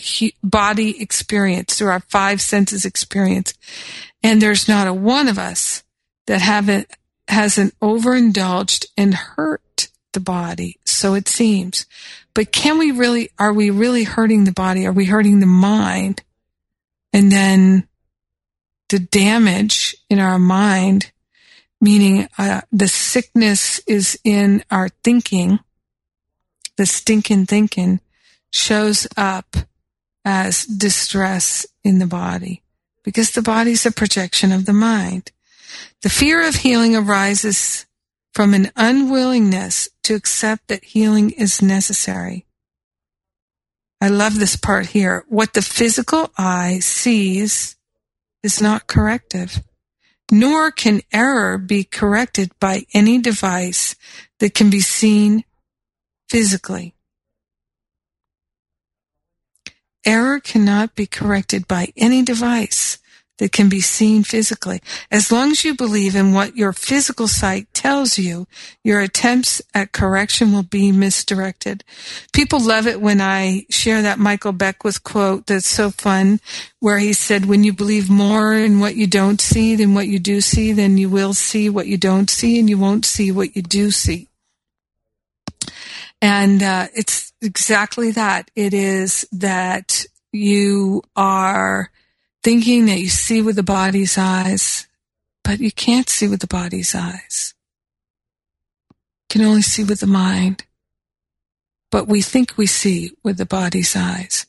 [0.43, 3.53] body experience, through our five senses experience.
[4.23, 5.83] And there's not a one of us
[6.27, 6.89] that haven't,
[7.27, 10.77] hasn't overindulged and hurt the body.
[10.85, 11.85] So it seems.
[12.33, 14.85] But can we really, are we really hurting the body?
[14.85, 16.23] Are we hurting the mind?
[17.13, 17.87] And then
[18.89, 21.11] the damage in our mind
[21.81, 25.59] meaning uh, the sickness is in our thinking,
[26.77, 27.99] the stinking thinking
[28.51, 29.57] shows up
[30.23, 32.61] as distress in the body
[33.03, 35.31] because the body is a projection of the mind.
[36.03, 37.87] The fear of healing arises
[38.33, 42.45] from an unwillingness to accept that healing is necessary.
[43.99, 45.25] I love this part here.
[45.27, 47.75] What the physical eye sees
[48.43, 49.63] is not corrective
[50.31, 53.95] nor can error be corrected by any device
[54.39, 55.43] that can be seen
[56.29, 56.95] physically.
[60.05, 62.97] Error cannot be corrected by any device
[63.41, 64.79] that can be seen physically.
[65.09, 68.45] As long as you believe in what your physical sight tells you,
[68.83, 71.83] your attempts at correction will be misdirected.
[72.33, 76.39] People love it when I share that Michael Beckwith quote that's so fun,
[76.81, 80.19] where he said, when you believe more in what you don't see than what you
[80.19, 83.55] do see, then you will see what you don't see and you won't see what
[83.55, 84.27] you do see.
[86.21, 88.51] And uh, it's exactly that.
[88.55, 91.89] It is that you are
[92.43, 94.87] thinking that you see with the body's eyes,
[95.43, 97.53] but you can't see with the body's eyes.
[98.91, 100.65] You can only see with the mind.
[101.91, 104.45] But we think we see with the body's eyes.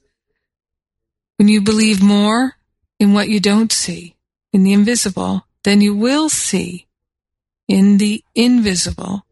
[1.37, 2.57] When you believe more
[3.01, 4.15] in what you don't see,
[4.53, 6.87] in the invisible, then you will see
[7.67, 9.25] in the invisible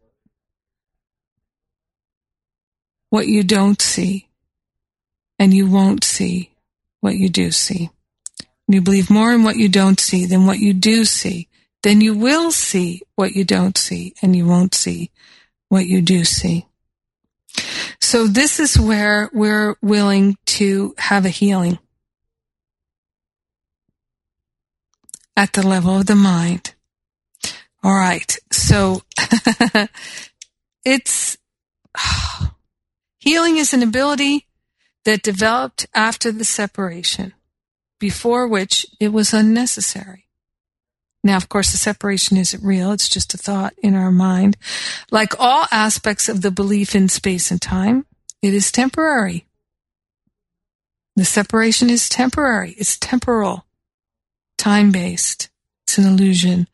[3.09, 4.27] what you don't see,
[5.37, 6.51] and you won't see
[7.01, 7.89] what you do see.
[8.71, 11.49] When you believe more in what you don't see than what you do see,
[11.83, 15.11] then you will see what you don't see, and you won't see
[15.67, 16.67] what you do see.
[17.99, 21.79] So this is where we're willing to have a healing
[25.35, 26.73] at the level of the mind.
[27.83, 28.39] All right.
[28.53, 29.01] So
[30.85, 31.37] it's
[33.19, 34.47] healing is an ability
[35.03, 37.33] that developed after the separation,
[38.01, 40.25] before which it was unnecessary.
[41.23, 42.91] Now, of course, the separation isn't real.
[42.91, 44.57] It's just a thought in our mind.
[45.11, 48.07] Like all aspects of the belief in space and time,
[48.41, 49.45] it is temporary.
[51.15, 52.71] The separation is temporary.
[52.71, 53.65] It's temporal,
[54.57, 55.49] time based.
[55.85, 56.67] It's an illusion.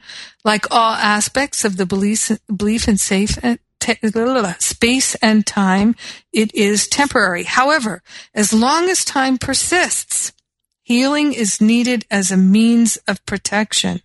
[0.46, 4.00] Like all aspects of the belief, belief in safe and te-
[4.60, 5.96] space and time,
[6.32, 7.44] it is temporary.
[7.44, 8.02] However,
[8.34, 10.32] as long as time persists,
[10.88, 14.02] healing is needed as a means of protection.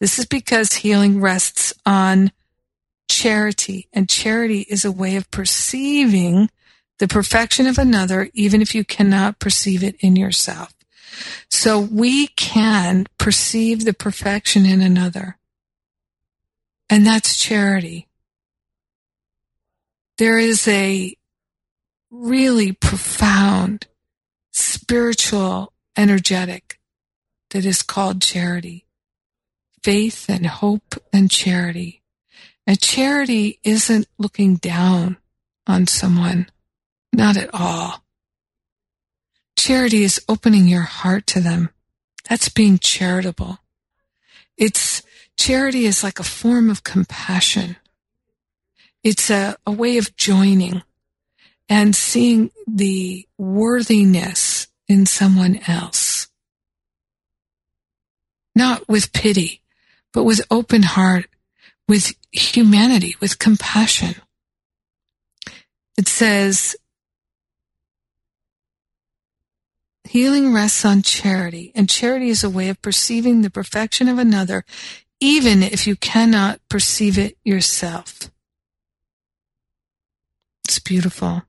[0.00, 2.32] This is because healing rests on
[3.06, 6.48] charity, and charity is a way of perceiving
[6.98, 10.72] the perfection of another, even if you cannot perceive it in yourself.
[11.50, 15.36] So we can perceive the perfection in another.
[16.88, 18.08] And that's charity.
[20.16, 21.14] There is a
[22.10, 23.86] really profound
[24.58, 26.78] spiritual energetic
[27.50, 28.86] that is called charity
[29.82, 32.02] faith and hope and charity.
[32.66, 35.16] And charity isn't looking down
[35.66, 36.48] on someone.
[37.12, 38.04] Not at all.
[39.56, 41.70] Charity is opening your heart to them.
[42.28, 43.58] That's being charitable.
[44.56, 45.02] It's
[45.36, 47.76] charity is like a form of compassion.
[49.02, 50.82] It's a, a way of joining
[51.68, 56.28] and seeing the worthiness in someone else.
[58.54, 59.62] Not with pity,
[60.12, 61.26] but with open heart,
[61.86, 64.14] with humanity, with compassion.
[65.96, 66.76] It says,
[70.04, 74.64] healing rests on charity, and charity is a way of perceiving the perfection of another,
[75.20, 78.30] even if you cannot perceive it yourself.
[80.64, 81.42] It's beautiful.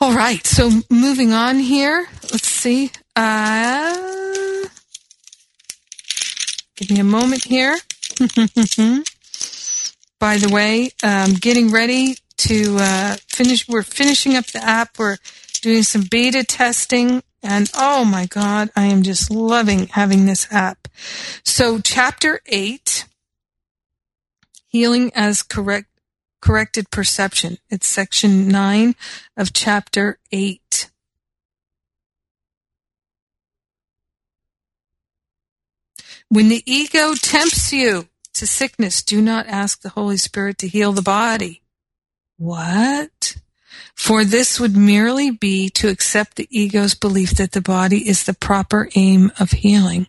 [0.00, 2.90] All right, so moving on here, let's see.
[3.14, 4.66] Uh,
[6.76, 7.78] give me a moment here.
[10.18, 13.68] By the way, um, getting ready to uh, finish.
[13.68, 14.98] We're finishing up the app.
[14.98, 15.18] We're
[15.60, 20.88] doing some beta testing, and oh my god, I am just loving having this app.
[21.44, 23.06] So, chapter eight,
[24.66, 25.91] healing as correct
[26.42, 27.56] corrected perception.
[27.70, 28.94] It's section nine
[29.36, 30.90] of chapter eight.
[36.28, 40.92] When the ego tempts you to sickness, do not ask the Holy Spirit to heal
[40.92, 41.62] the body.
[42.38, 43.36] What?
[43.94, 48.34] For this would merely be to accept the ego's belief that the body is the
[48.34, 50.06] proper aim of healing.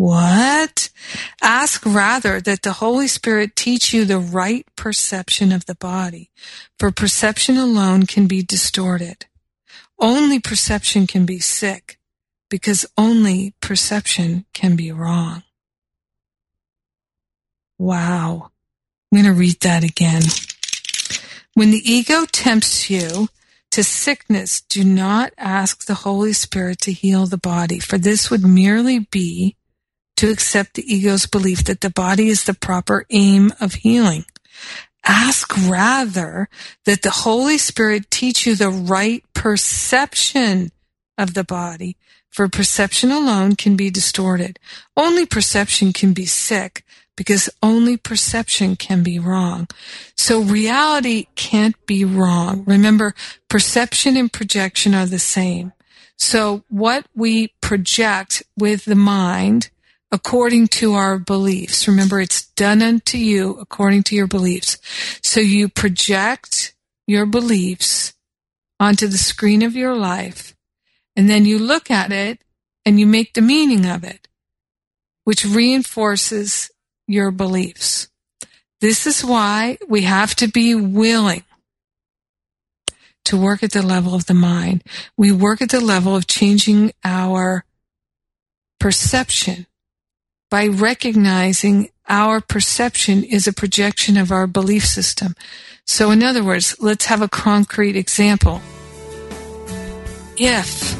[0.00, 0.88] What?
[1.42, 6.30] Ask rather that the Holy Spirit teach you the right perception of the body,
[6.78, 9.26] for perception alone can be distorted.
[9.98, 11.98] Only perception can be sick,
[12.48, 15.42] because only perception can be wrong.
[17.78, 18.52] Wow.
[19.12, 20.22] I'm going to read that again.
[21.52, 23.28] When the ego tempts you
[23.72, 28.42] to sickness, do not ask the Holy Spirit to heal the body, for this would
[28.42, 29.56] merely be
[30.20, 34.26] to accept the ego's belief that the body is the proper aim of healing.
[35.02, 36.50] Ask rather
[36.84, 40.72] that the Holy Spirit teach you the right perception
[41.16, 41.96] of the body
[42.28, 44.58] for perception alone can be distorted.
[44.94, 46.84] Only perception can be sick
[47.16, 49.68] because only perception can be wrong.
[50.18, 52.62] So reality can't be wrong.
[52.66, 53.14] Remember,
[53.48, 55.72] perception and projection are the same.
[56.18, 59.70] So what we project with the mind
[60.12, 64.78] according to our beliefs, remember it's done unto you according to your beliefs.
[65.22, 66.74] So you project
[67.06, 68.14] your beliefs
[68.78, 70.54] onto the screen of your life
[71.16, 72.40] and then you look at it
[72.84, 74.26] and you make the meaning of it,
[75.24, 76.70] which reinforces
[77.06, 78.08] your beliefs.
[78.80, 81.44] This is why we have to be willing
[83.26, 84.82] to work at the level of the mind.
[85.16, 87.64] We work at the level of changing our
[88.78, 89.66] perception
[90.50, 95.34] by recognizing our perception is a projection of our belief system.
[95.86, 98.60] So, in other words, let's have a concrete example.
[100.36, 100.96] If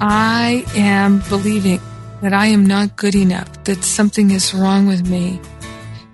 [0.00, 1.80] I am believing
[2.22, 5.40] that I am not good enough, that something is wrong with me,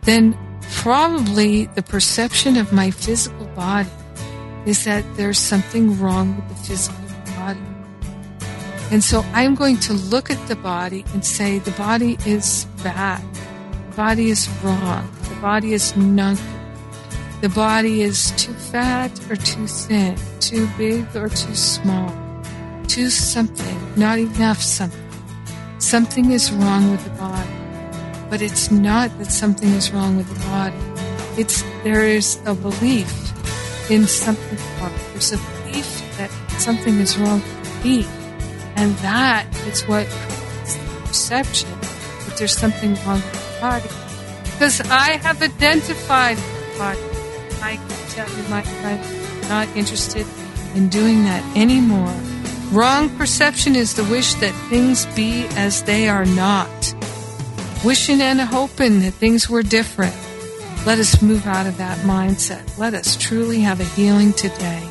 [0.03, 0.36] then
[0.72, 3.91] probably the perception of my physical body
[4.66, 7.10] is that there's something wrong with the physical.
[8.91, 13.22] And so I'm going to look at the body and say the body is bad.
[13.91, 15.09] The body is wrong.
[15.28, 17.41] The body is not good.
[17.41, 22.12] The body is too fat or too thin, too big or too small,
[22.86, 25.01] too something, not enough something.
[25.78, 27.49] Something is wrong with the body.
[28.28, 30.76] But it's not that something is wrong with the body.
[31.41, 33.09] It's there is a belief
[33.91, 34.93] in something wrong.
[35.12, 35.88] There's a belief
[36.18, 36.30] that
[36.61, 38.20] something is wrong with me.
[38.81, 43.89] And that is what creates the perception that there's something wrong with the body.
[44.45, 46.99] Because I have identified the body.
[47.61, 49.05] I can tell you, my friend,
[49.43, 50.26] I'm not interested
[50.74, 52.14] in doing that anymore.
[52.72, 56.95] Wrong perception is the wish that things be as they are not.
[57.85, 60.16] Wishing and hoping that things were different.
[60.87, 62.78] Let us move out of that mindset.
[62.78, 64.89] Let us truly have a healing today.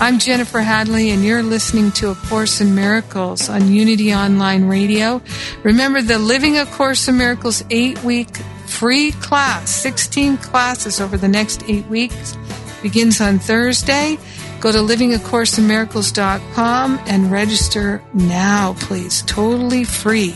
[0.00, 5.22] I'm Jennifer Hadley, and you're listening to A Course in Miracles on Unity Online Radio.
[5.62, 8.36] Remember the Living A Course in Miracles eight week
[8.66, 12.36] free class, 16 classes over the next eight weeks,
[12.82, 14.18] begins on Thursday.
[14.60, 19.22] Go to livingacourseinmiracles.com and register now, please.
[19.22, 20.34] Totally free.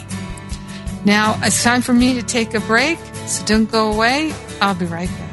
[1.05, 4.33] Now, it's time for me to take a break, so don't go away.
[4.61, 5.28] I'll be right back.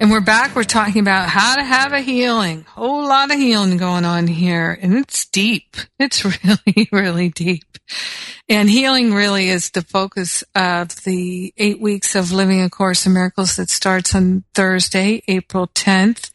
[0.00, 0.54] And we're back.
[0.54, 2.64] We're talking about how to have a healing.
[2.68, 4.78] Whole lot of healing going on here.
[4.80, 5.76] And it's deep.
[5.98, 7.64] It's really, really deep.
[8.48, 13.12] And healing really is the focus of the eight weeks of Living A Course in
[13.12, 16.30] Miracles that starts on Thursday, April 10th.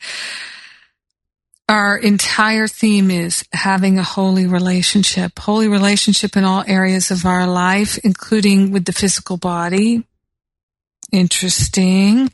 [1.70, 7.48] Our entire theme is having a holy relationship, holy relationship in all areas of our
[7.48, 10.04] life, including with the physical body,
[11.14, 12.30] interesting.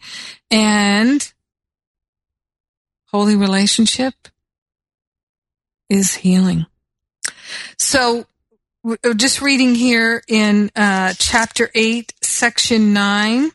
[0.50, 1.32] And
[3.12, 4.16] holy relationship
[5.90, 6.66] is healing.
[7.78, 8.26] So
[9.16, 13.52] just reading here in uh, chapter 8, section 9,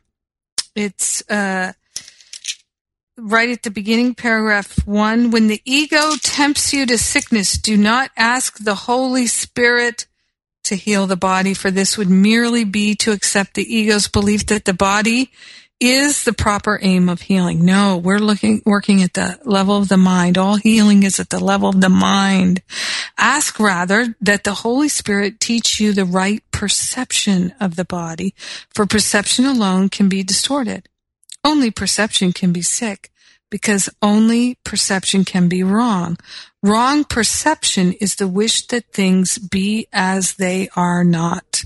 [0.76, 1.72] it's uh,
[3.16, 5.30] right at the beginning, paragraph 1.
[5.30, 10.06] When the ego tempts you to sickness, do not ask the Holy Spirit
[10.64, 14.64] to heal the body, for this would merely be to accept the ego's belief that
[14.64, 15.30] the body
[15.80, 17.64] is the proper aim of healing.
[17.64, 20.38] No, we're looking, working at the level of the mind.
[20.38, 22.62] All healing is at the level of the mind.
[23.18, 28.34] Ask rather that the Holy Spirit teach you the right perception of the body,
[28.70, 30.88] for perception alone can be distorted.
[31.44, 33.10] Only perception can be sick
[33.54, 36.18] because only perception can be wrong.
[36.60, 41.62] Wrong perception is the wish that things be as they are not.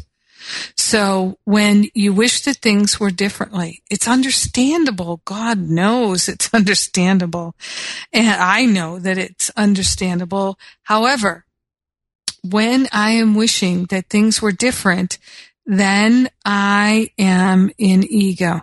[0.76, 5.22] So when you wish that things were differently, it's understandable.
[5.24, 7.55] God knows it's understandable.
[8.12, 10.59] And I know that it's understandable.
[10.82, 11.47] However,
[12.45, 15.16] when I am wishing that things were different,
[15.64, 18.61] then I am in ego.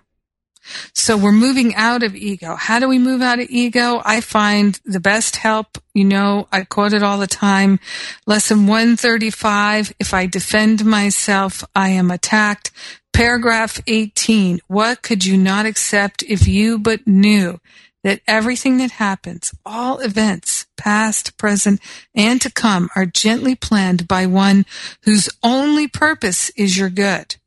[0.93, 2.55] So we're moving out of ego.
[2.55, 4.01] How do we move out of ego?
[4.03, 7.79] I find the best help, you know, I quote it all the time.
[8.25, 9.93] Lesson 135.
[9.99, 12.71] If I defend myself, I am attacked.
[13.13, 14.59] Paragraph 18.
[14.67, 17.59] What could you not accept if you but knew
[18.03, 21.79] that everything that happens, all events, past, present,
[22.13, 24.65] and to come are gently planned by one
[25.03, 27.37] whose only purpose is your good?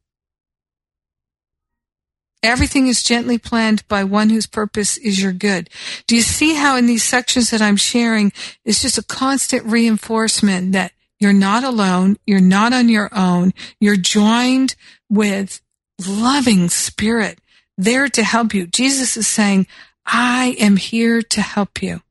[2.43, 5.69] Everything is gently planned by one whose purpose is your good.
[6.07, 8.33] Do you see how in these sections that I'm sharing,
[8.65, 12.17] it's just a constant reinforcement that you're not alone.
[12.27, 13.53] You're not on your own.
[13.81, 14.77] You're joined
[15.11, 15.61] with
[16.07, 17.41] loving spirit
[17.77, 18.67] there to help you.
[18.67, 19.67] Jesus is saying,
[20.07, 22.03] I am here to help you.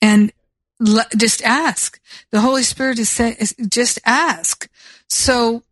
[0.00, 0.32] And
[1.16, 2.00] just ask.
[2.32, 3.36] The Holy Spirit is saying,
[3.68, 4.68] just ask.
[5.08, 5.62] So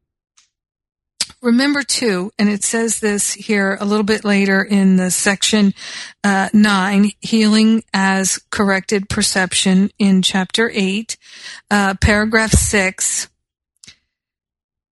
[1.42, 5.74] remember too, and it says this here a little bit later in the section
[6.22, 11.16] uh, nine, healing as corrected perception in chapter eight,
[11.70, 13.28] uh, paragraph six.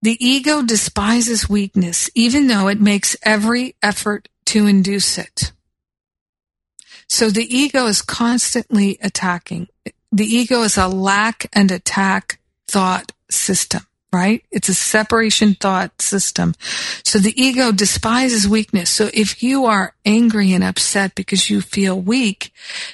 [0.00, 5.52] The ego despises weakness, even though it makes every effort to induce it.
[7.08, 9.68] So the ego is constantly attacking.
[10.12, 12.38] The ego is a lack and attack
[12.68, 14.42] thought system right?
[14.50, 16.54] It's a separation thought system.
[17.04, 18.90] So the ego despises weakness.
[18.90, 22.52] So if you are angry and upset because you feel weak,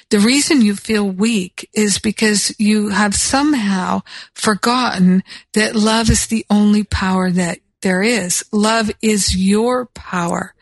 [0.09, 4.01] the reason you feel weak is because you have somehow
[4.33, 8.43] forgotten that love is the only power that there is.
[8.51, 10.55] Love is your power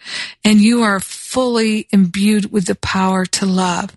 [0.44, 3.96] and you are fully imbued with the power to love.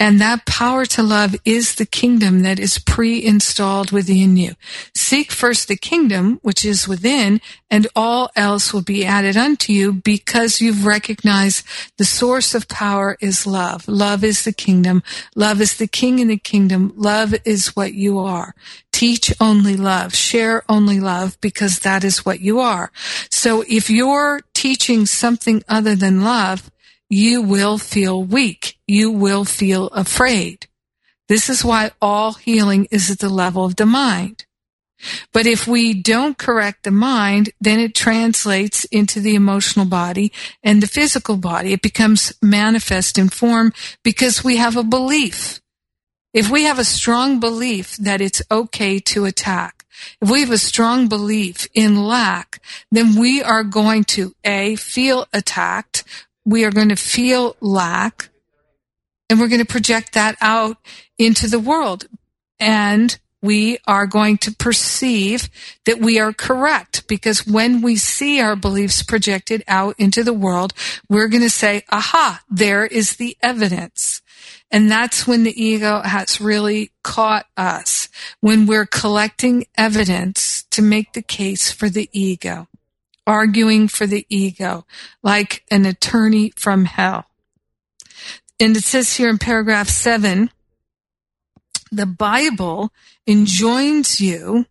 [0.00, 4.54] And that power to love is the kingdom that is pre-installed within you.
[4.96, 9.92] Seek first the kingdom which is within and all else will be added unto you
[9.92, 11.66] because you've recognized
[11.98, 13.86] the source of power is love.
[13.86, 15.02] Love is the kingdom.
[15.36, 16.94] Love is the king in the kingdom.
[16.96, 18.54] Love is what you are.
[18.92, 20.14] Teach only love.
[20.14, 22.90] Share only love because that is what you are.
[23.30, 26.70] So if you're teaching something other than love,
[27.10, 28.78] you will feel weak.
[28.86, 30.68] You will feel afraid.
[31.28, 34.46] This is why all healing is at the level of the mind.
[35.32, 40.32] But if we don't correct the mind, then it translates into the emotional body
[40.62, 41.72] and the physical body.
[41.72, 43.72] It becomes manifest in form
[44.04, 45.60] because we have a belief.
[46.32, 49.84] If we have a strong belief that it's okay to attack,
[50.20, 55.26] if we have a strong belief in lack, then we are going to A, feel
[55.32, 56.04] attacked
[56.50, 58.28] we are going to feel lack
[59.28, 60.76] and we're going to project that out
[61.16, 62.06] into the world.
[62.58, 65.48] And we are going to perceive
[65.86, 70.74] that we are correct because when we see our beliefs projected out into the world,
[71.08, 74.20] we're going to say, aha, there is the evidence.
[74.70, 78.08] And that's when the ego has really caught us,
[78.40, 82.66] when we're collecting evidence to make the case for the ego
[83.26, 84.86] arguing for the ego,
[85.22, 87.26] like an attorney from hell.
[88.58, 90.50] And it says here in paragraph seven,
[91.90, 92.92] the Bible
[93.26, 94.66] enjoins you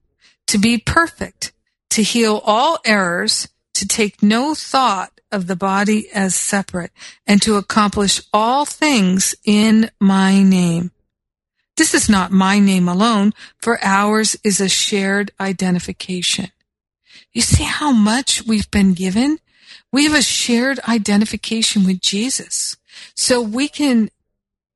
[0.47, 1.51] to be perfect,
[1.91, 6.91] to heal all errors, to take no thought of the body as separate,
[7.27, 10.91] and to accomplish all things in my name.
[11.77, 16.51] This is not my name alone, for ours is a shared identification.
[17.33, 19.39] You see how much we've been given?
[19.91, 22.77] We have a shared identification with Jesus.
[23.15, 24.09] So we can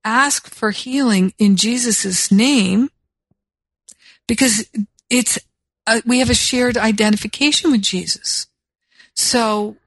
[0.03, 2.89] ask for healing in Jesus' name
[4.27, 4.69] because
[5.09, 5.39] it's,
[5.87, 8.47] a, we have a shared identification with Jesus.
[9.15, 9.77] So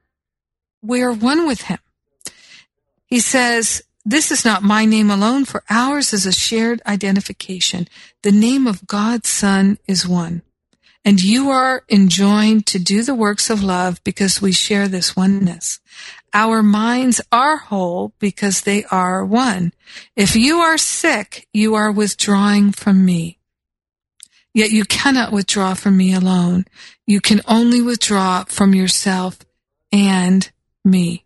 [0.82, 1.78] we're one with him.
[3.06, 7.88] He says, this is not my name alone, for ours is a shared identification.
[8.22, 10.42] The name of God's Son is one.
[11.06, 15.78] And you are enjoined to do the works of love because we share this oneness.
[16.34, 19.72] Our minds are whole because they are one.
[20.16, 23.38] If you are sick, you are withdrawing from me.
[24.52, 26.64] Yet you cannot withdraw from me alone.
[27.06, 29.38] You can only withdraw from yourself
[29.92, 30.50] and
[30.84, 31.24] me.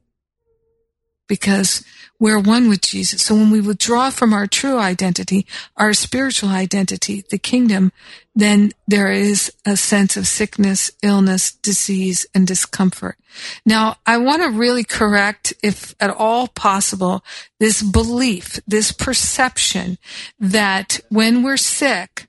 [1.26, 1.82] Because
[2.20, 3.22] we're one with Jesus.
[3.22, 5.46] So when we withdraw from our true identity,
[5.76, 7.92] our spiritual identity, the kingdom,
[8.34, 13.16] then there is a sense of sickness, illness, disease, and discomfort.
[13.64, 17.24] Now, I want to really correct, if at all possible,
[17.58, 19.96] this belief, this perception
[20.38, 22.26] that when we're sick,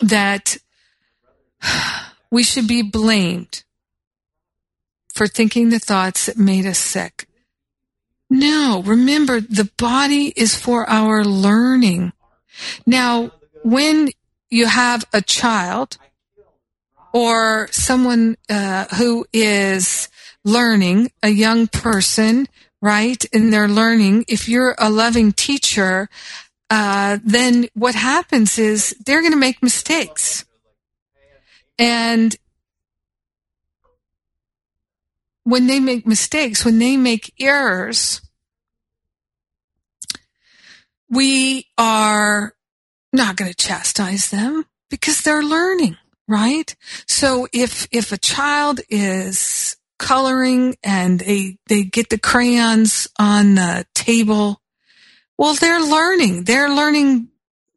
[0.00, 0.56] that
[2.30, 3.62] we should be blamed
[5.12, 7.28] for thinking the thoughts that made us sick.
[8.34, 12.12] No, remember the body is for our learning.
[12.84, 13.30] Now,
[13.62, 14.10] when
[14.50, 15.98] you have a child
[17.12, 20.08] or someone uh, who is
[20.42, 22.48] learning, a young person,
[22.82, 26.08] right, in they're learning, if you're a loving teacher,
[26.70, 30.44] uh, then what happens is they're going to make mistakes.
[31.78, 32.34] And
[35.44, 38.20] when they make mistakes, when they make errors,
[41.14, 42.54] we are
[43.12, 45.96] not going to chastise them because they're learning,
[46.28, 46.74] right?
[47.06, 53.86] So if, if a child is coloring and they, they get the crayons on the
[53.94, 54.60] table,
[55.38, 56.44] well, they're learning.
[56.44, 57.28] They're learning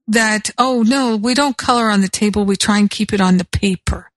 [0.08, 2.46] that, oh no, we don't color on the table.
[2.46, 4.12] We try and keep it on the paper.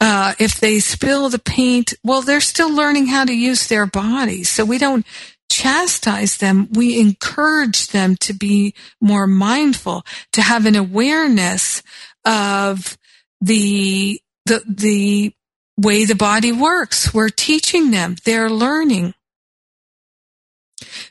[0.00, 4.50] Uh, if they spill the paint, well, they're still learning how to use their bodies.
[4.50, 5.06] So we don't
[5.50, 6.68] chastise them.
[6.72, 11.82] We encourage them to be more mindful, to have an awareness
[12.24, 12.98] of
[13.40, 15.34] the, the, the
[15.78, 17.12] way the body works.
[17.12, 18.16] We're teaching them.
[18.24, 19.14] They're learning.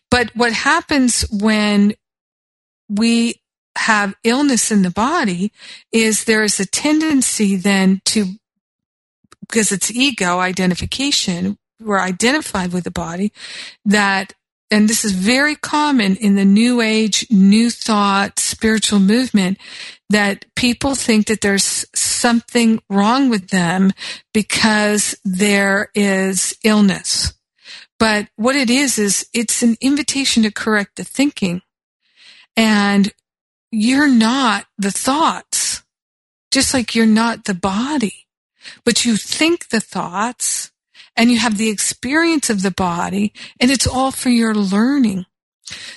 [0.10, 1.94] But what happens when
[2.90, 3.42] we
[3.76, 5.52] have illness in the body
[5.92, 8.26] is there is a tendency then to,
[9.42, 13.32] because it's ego identification, we're identified with the body,
[13.86, 14.34] that,
[14.72, 19.58] and this is very common in the new age, new thought, spiritual movement,
[20.10, 23.92] that people think that there's something wrong with them
[24.34, 27.34] because there is illness.
[28.00, 31.62] But what it is, is it's an invitation to correct the thinking.
[32.58, 33.12] And
[33.72, 35.84] you're not the thoughts,
[36.52, 38.28] just like you're not the body,
[38.84, 40.73] but you think the thoughts
[41.16, 45.26] and you have the experience of the body and it's all for your learning.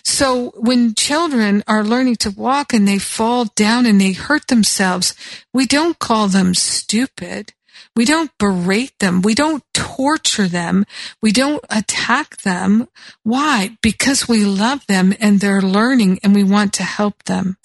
[0.03, 5.15] So when children are learning to walk and they fall down and they hurt themselves,
[5.53, 7.53] we don't call them stupid.
[7.95, 9.23] We don't berate them.
[9.23, 10.85] We don't torture them.
[11.23, 12.89] We don't attack them.
[13.23, 13.79] Why?
[13.83, 17.57] Because we love them and they're learning and we want to help them.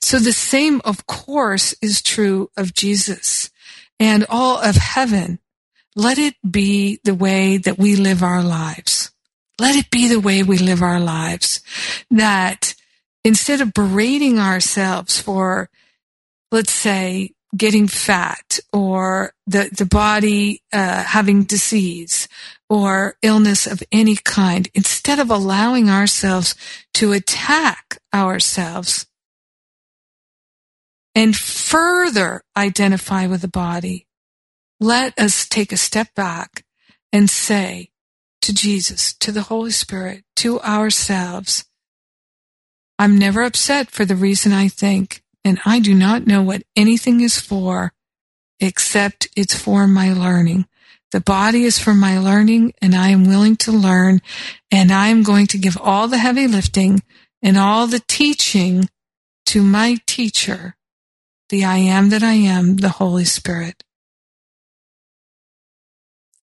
[0.00, 3.50] So the same, of course, is true of Jesus
[3.98, 5.38] and all of heaven.
[5.96, 9.10] Let it be the way that we live our lives.
[9.58, 11.62] Let it be the way we live our lives.
[12.10, 12.74] That
[13.24, 15.70] instead of berating ourselves for,
[16.52, 22.28] let's say, getting fat or the, the body uh, having disease
[22.68, 26.54] or illness of any kind, instead of allowing ourselves
[26.92, 29.06] to attack ourselves
[31.14, 34.06] and further identify with the body,
[34.80, 36.64] let us take a step back
[37.12, 37.90] and say
[38.42, 41.64] to Jesus, to the Holy Spirit, to ourselves,
[42.98, 47.20] I'm never upset for the reason I think and I do not know what anything
[47.20, 47.92] is for
[48.58, 50.66] except it's for my learning.
[51.12, 54.20] The body is for my learning and I am willing to learn
[54.70, 57.02] and I am going to give all the heavy lifting
[57.42, 58.88] and all the teaching
[59.46, 60.76] to my teacher,
[61.48, 63.84] the I am that I am, the Holy Spirit.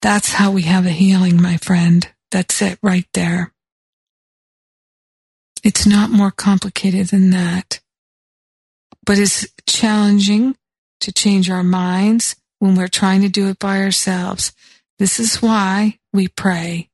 [0.01, 2.07] That's how we have a healing, my friend.
[2.31, 3.53] That's it right there.
[5.63, 7.79] It's not more complicated than that
[9.05, 10.55] but it's challenging
[11.01, 14.51] to change our minds when we're trying to do it by ourselves.
[14.97, 16.89] This is why we pray.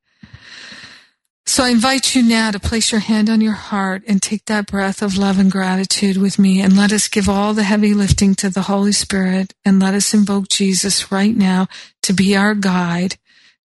[1.45, 4.67] So I invite you now to place your hand on your heart and take that
[4.67, 8.35] breath of love and gratitude with me and let us give all the heavy lifting
[8.35, 11.67] to the Holy Spirit and let us invoke Jesus right now
[12.03, 13.17] to be our guide,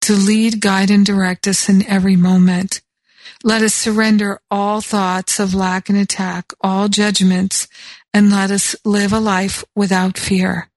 [0.02, 2.82] to lead, guide, and direct us in every moment.
[3.44, 7.68] Let us surrender all thoughts of lack and attack, all judgments,
[8.14, 10.70] and let us live a life without fear.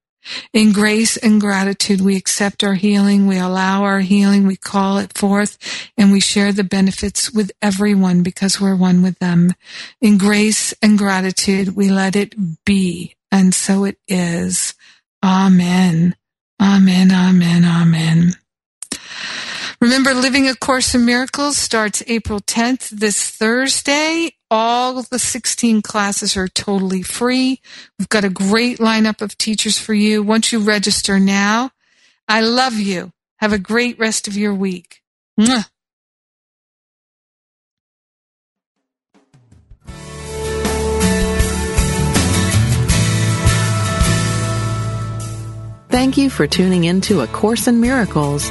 [0.52, 5.16] In grace and gratitude, we accept our healing, we allow our healing, we call it
[5.16, 5.58] forth,
[5.96, 9.54] and we share the benefits with everyone because we're one with them.
[10.00, 14.74] In grace and gratitude, we let it be, and so it is.
[15.24, 16.16] Amen.
[16.60, 18.32] Amen, amen, amen.
[19.80, 24.32] Remember, Living A Course in Miracles starts April 10th, this Thursday.
[24.50, 27.60] All the 16 classes are totally free.
[27.96, 30.22] We've got a great lineup of teachers for you.
[30.24, 31.70] Once you register now,
[32.26, 33.12] I love you.
[33.36, 35.00] Have a great rest of your week.
[35.38, 35.68] Mwah.
[45.88, 48.50] Thank you for tuning in to A Course in Miracles,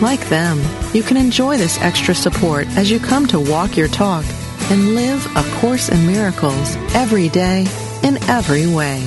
[0.00, 0.62] Like them,
[0.94, 4.24] you can enjoy this extra support as you come to walk your talk
[4.70, 7.66] and live A Course in Miracles every day
[8.04, 9.00] in every way.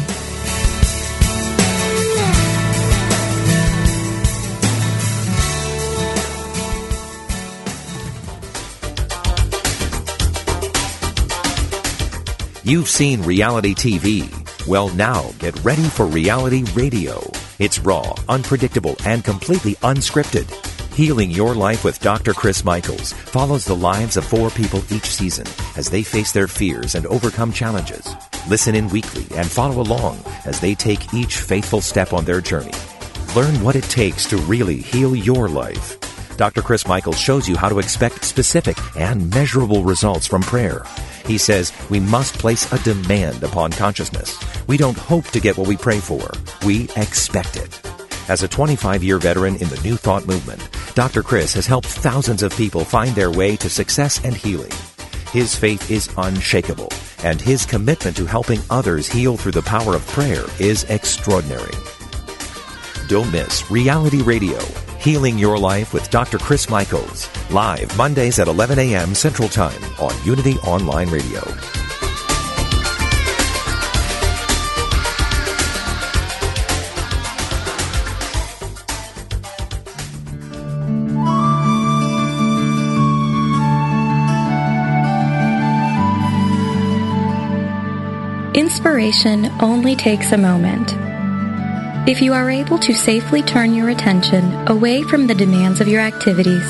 [12.63, 14.67] You've seen reality TV.
[14.67, 17.21] Well, now get ready for reality radio.
[17.59, 20.70] It's raw, unpredictable, and completely unscripted.
[20.93, 22.33] Healing Your Life with Dr.
[22.33, 26.95] Chris Michaels follows the lives of four people each season as they face their fears
[26.95, 28.13] and overcome challenges.
[28.49, 32.73] Listen in weekly and follow along as they take each faithful step on their journey.
[33.37, 35.97] Learn what it takes to really heal your life.
[36.35, 36.61] Dr.
[36.61, 40.83] Chris Michaels shows you how to expect specific and measurable results from prayer.
[41.25, 44.37] He says we must place a demand upon consciousness.
[44.67, 46.29] We don't hope to get what we pray for.
[46.65, 47.79] We expect it.
[48.27, 50.61] As a 25 year veteran in the New Thought movement,
[50.93, 51.23] Dr.
[51.23, 54.71] Chris has helped thousands of people find their way to success and healing.
[55.31, 56.89] His faith is unshakable,
[57.23, 61.73] and his commitment to helping others heal through the power of prayer is extraordinary.
[63.07, 64.59] Don't miss Reality Radio,
[64.99, 66.37] Healing Your Life with Dr.
[66.37, 69.15] Chris Michaels, live Mondays at 11 a.m.
[69.15, 71.41] Central Time on Unity Online Radio.
[89.01, 90.93] Inspiration only takes a moment.
[92.07, 96.01] If you are able to safely turn your attention away from the demands of your
[96.01, 96.63] activities,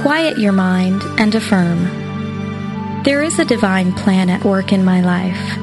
[0.00, 3.02] quiet your mind and affirm.
[3.02, 5.58] There is a divine plan at work in my life.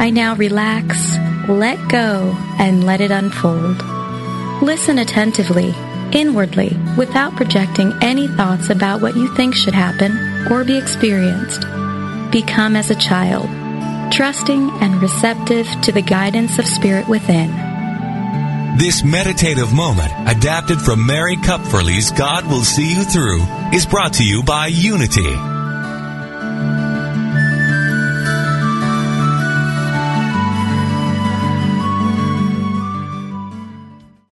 [0.00, 1.18] I now relax,
[1.50, 3.82] let go, and let it unfold.
[4.62, 5.74] Listen attentively,
[6.12, 10.12] inwardly, without projecting any thoughts about what you think should happen
[10.50, 11.60] or be experienced.
[12.32, 13.50] Become as a child
[14.10, 17.50] trusting and receptive to the guidance of Spirit within.
[18.78, 23.42] This meditative moment, adapted from Mary Kupferle's God Will See You Through,
[23.72, 25.55] is brought to you by Unity